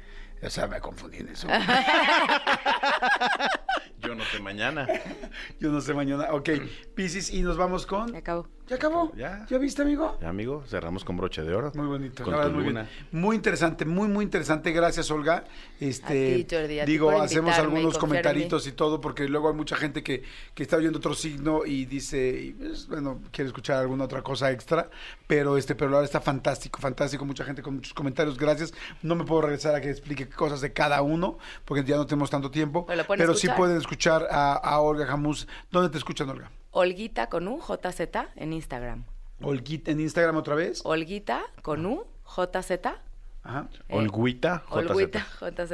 O 0.43 0.49
sea, 0.49 0.67
me 0.67 0.79
confundí 0.79 1.17
en 1.17 1.29
eso. 1.29 1.47
Yo 3.99 4.13
no 4.13 4.23
sé 4.25 4.39
mañana. 4.39 4.87
Yo 5.59 5.71
no 5.71 5.81
sé 5.81 5.93
mañana. 5.93 6.27
Ok, 6.31 6.49
Piscis, 6.93 7.33
y 7.33 7.41
nos 7.41 7.57
vamos 7.57 7.87
con. 7.87 8.11
Me 8.11 8.19
acabo. 8.19 8.47
¿Ya 8.67 8.75
acabó? 8.75 9.13
Ya. 9.15 9.45
¿Ya 9.49 9.57
viste, 9.57 9.81
amigo? 9.81 10.17
Ya, 10.21 10.27
amigo, 10.27 10.63
cerramos 10.67 11.05
con 11.05 11.15
broche 11.15 11.41
de 11.41 11.55
oro. 11.55 11.71
Muy 11.73 11.87
bonito. 11.87 12.23
Con 12.23 12.33
tu 12.33 12.49
muy, 12.51 12.65
luna. 12.65 12.89
muy 13.11 13.35
interesante, 13.35 13.85
muy, 13.85 14.09
muy 14.09 14.25
interesante. 14.25 14.71
Gracias, 14.71 15.09
Olga. 15.09 15.45
Este, 15.79 16.33
A 16.33 16.35
ti, 16.35 16.47
Jordi, 16.49 16.79
a 16.81 16.85
ti 16.85 16.91
digo, 16.91 17.11
hacemos 17.21 17.55
y 17.57 17.59
algunos 17.61 17.97
comentaritos 17.97 18.67
y 18.67 18.73
todo, 18.73 18.99
porque 18.99 19.27
luego 19.29 19.47
hay 19.47 19.55
mucha 19.55 19.77
gente 19.77 20.03
que, 20.03 20.23
que 20.53 20.63
está 20.63 20.75
oyendo 20.77 20.97
otro 20.99 21.13
signo 21.13 21.65
y 21.65 21.85
dice, 21.85 22.41
y, 22.41 22.51
pues, 22.53 22.87
bueno, 22.87 23.21
quiere 23.31 23.47
escuchar 23.47 23.77
alguna 23.77 24.03
otra 24.03 24.21
cosa 24.21 24.51
extra, 24.51 24.89
pero 25.27 25.57
este, 25.57 25.73
pero 25.73 25.89
la 25.89 25.97
verdad 25.97 26.09
está 26.09 26.21
fantástico, 26.21 26.81
fantástico. 26.81 27.23
Mucha 27.23 27.45
gente 27.45 27.61
con 27.61 27.75
muchos 27.75 27.93
comentarios. 27.93 28.37
Gracias. 28.37 28.73
No 29.01 29.15
me 29.15 29.23
puedo 29.23 29.43
regresar 29.43 29.75
a 29.75 29.81
que 29.81 29.89
explique 29.89 30.27
cosas 30.27 30.59
de 30.59 30.73
cada 30.73 31.01
uno, 31.01 31.37
porque 31.63 31.85
ya 31.85 31.95
no 31.95 32.05
tenemos 32.05 32.29
tanto 32.29 32.51
tiempo. 32.51 32.85
Pero 33.17 33.33
sí 33.33 33.47
pueden 33.55 33.77
escuchar 33.77 34.27
a, 34.29 34.55
a 34.55 34.81
Olga 34.81 35.05
Jamús. 35.05 35.47
¿Dónde 35.71 35.89
te 35.89 35.97
escuchan, 35.97 36.29
Olga? 36.29 36.51
Olguita 36.81 37.27
con 37.27 37.47
U, 37.47 37.59
JZ 37.59 37.99
en 38.35 38.53
Instagram. 38.53 39.03
Olguita 39.41 39.89
en 39.89 39.99
Instagram 39.99 40.35
otra 40.37 40.53
vez. 40.53 40.81
Olguita 40.85 41.41
con 41.63 41.83
U, 41.87 42.05
JZ. 42.23 42.71
Ajá. 43.43 43.67
eh, 43.89 43.95
Olguita, 43.95 44.63
JZ. 44.69 44.91
Olguita, 44.91 45.25
JZ. 45.41 45.71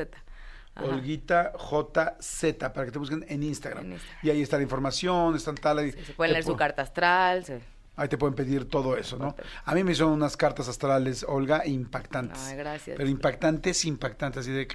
Ajá. 0.75 0.85
Olguita 0.85 1.51
JZ, 1.57 2.53
para 2.73 2.85
que 2.85 2.91
te 2.91 2.99
busquen 2.99 3.25
en 3.27 3.43
Instagram. 3.43 3.83
En 3.83 3.91
Instagram. 3.93 4.19
Y 4.25 4.29
ahí 4.29 4.41
está 4.41 4.55
la 4.55 4.63
información, 4.63 5.35
están 5.35 5.55
tal. 5.55 5.79
ahí 5.79 5.91
Se 5.91 6.13
pueden 6.13 6.29
te 6.29 6.33
leer 6.35 6.45
su 6.45 6.55
carta 6.55 6.83
astral. 6.83 7.43
se- 7.43 7.59
Ahí 7.97 8.07
te 8.07 8.17
pueden 8.17 8.33
pedir 8.33 8.69
todo 8.69 8.95
eso, 8.95 9.17
¿no? 9.17 9.35
A 9.65 9.75
mí 9.75 9.83
me 9.83 9.91
hicieron 9.91 10.13
unas 10.13 10.37
cartas 10.37 10.69
astrales, 10.69 11.25
Olga, 11.27 11.67
impactantes. 11.67 12.39
Ay, 12.47 12.55
gracias. 12.55 12.95
Pero 12.97 13.09
impactantes, 13.09 13.83
impactantes, 13.83 14.39
así 14.39 14.51
de 14.51 14.69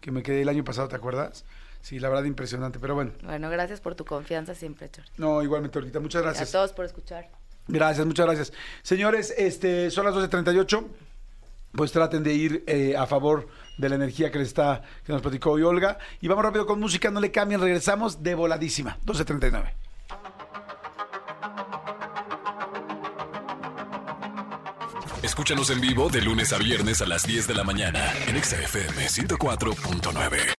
que 0.00 0.10
me 0.12 0.22
quedé 0.22 0.42
el 0.42 0.48
año 0.48 0.62
pasado, 0.64 0.86
¿te 0.88 0.94
acuerdas? 0.96 1.44
Sí, 1.82 1.98
la 1.98 2.08
verdad 2.08 2.24
impresionante, 2.24 2.78
pero 2.78 2.94
bueno. 2.94 3.12
Bueno, 3.22 3.48
gracias 3.50 3.80
por 3.80 3.94
tu 3.94 4.04
confianza 4.04 4.54
siempre, 4.54 4.90
Chor. 4.90 5.04
No, 5.16 5.42
igualmente, 5.42 5.78
Olguita, 5.78 5.98
muchas 6.00 6.20
Y 6.20 6.24
a 6.24 6.28
gracias. 6.28 6.52
todos 6.52 6.72
por 6.72 6.84
escuchar. 6.84 7.28
Gracias, 7.68 8.06
muchas 8.06 8.26
gracias. 8.26 8.52
Señores, 8.82 9.32
este, 9.36 9.90
son 9.90 10.04
las 10.04 10.14
12.38. 10.14 10.84
Pues 11.72 11.92
traten 11.92 12.24
de 12.24 12.34
ir 12.34 12.64
eh, 12.66 12.96
a 12.96 13.06
favor 13.06 13.46
de 13.78 13.88
la 13.88 13.94
energía 13.94 14.32
que 14.32 14.38
les 14.40 14.48
está, 14.48 14.82
que 15.06 15.12
nos 15.12 15.22
platicó 15.22 15.52
hoy 15.52 15.62
Olga. 15.62 15.98
Y 16.20 16.26
vamos 16.26 16.44
rápido 16.44 16.66
con 16.66 16.80
música, 16.80 17.10
no 17.12 17.20
le 17.20 17.30
cambien, 17.30 17.60
regresamos 17.60 18.22
de 18.24 18.34
voladísima. 18.34 18.98
12.39. 19.06 19.72
Escúchanos 25.22 25.70
en 25.70 25.80
vivo 25.80 26.08
de 26.08 26.22
lunes 26.22 26.52
a 26.52 26.58
viernes 26.58 27.02
a 27.02 27.06
las 27.06 27.24
10 27.26 27.46
de 27.46 27.54
la 27.54 27.62
mañana 27.64 28.12
en 28.26 28.36
Exa 28.36 28.56
FM 28.62 29.06
104.9. 29.06 30.54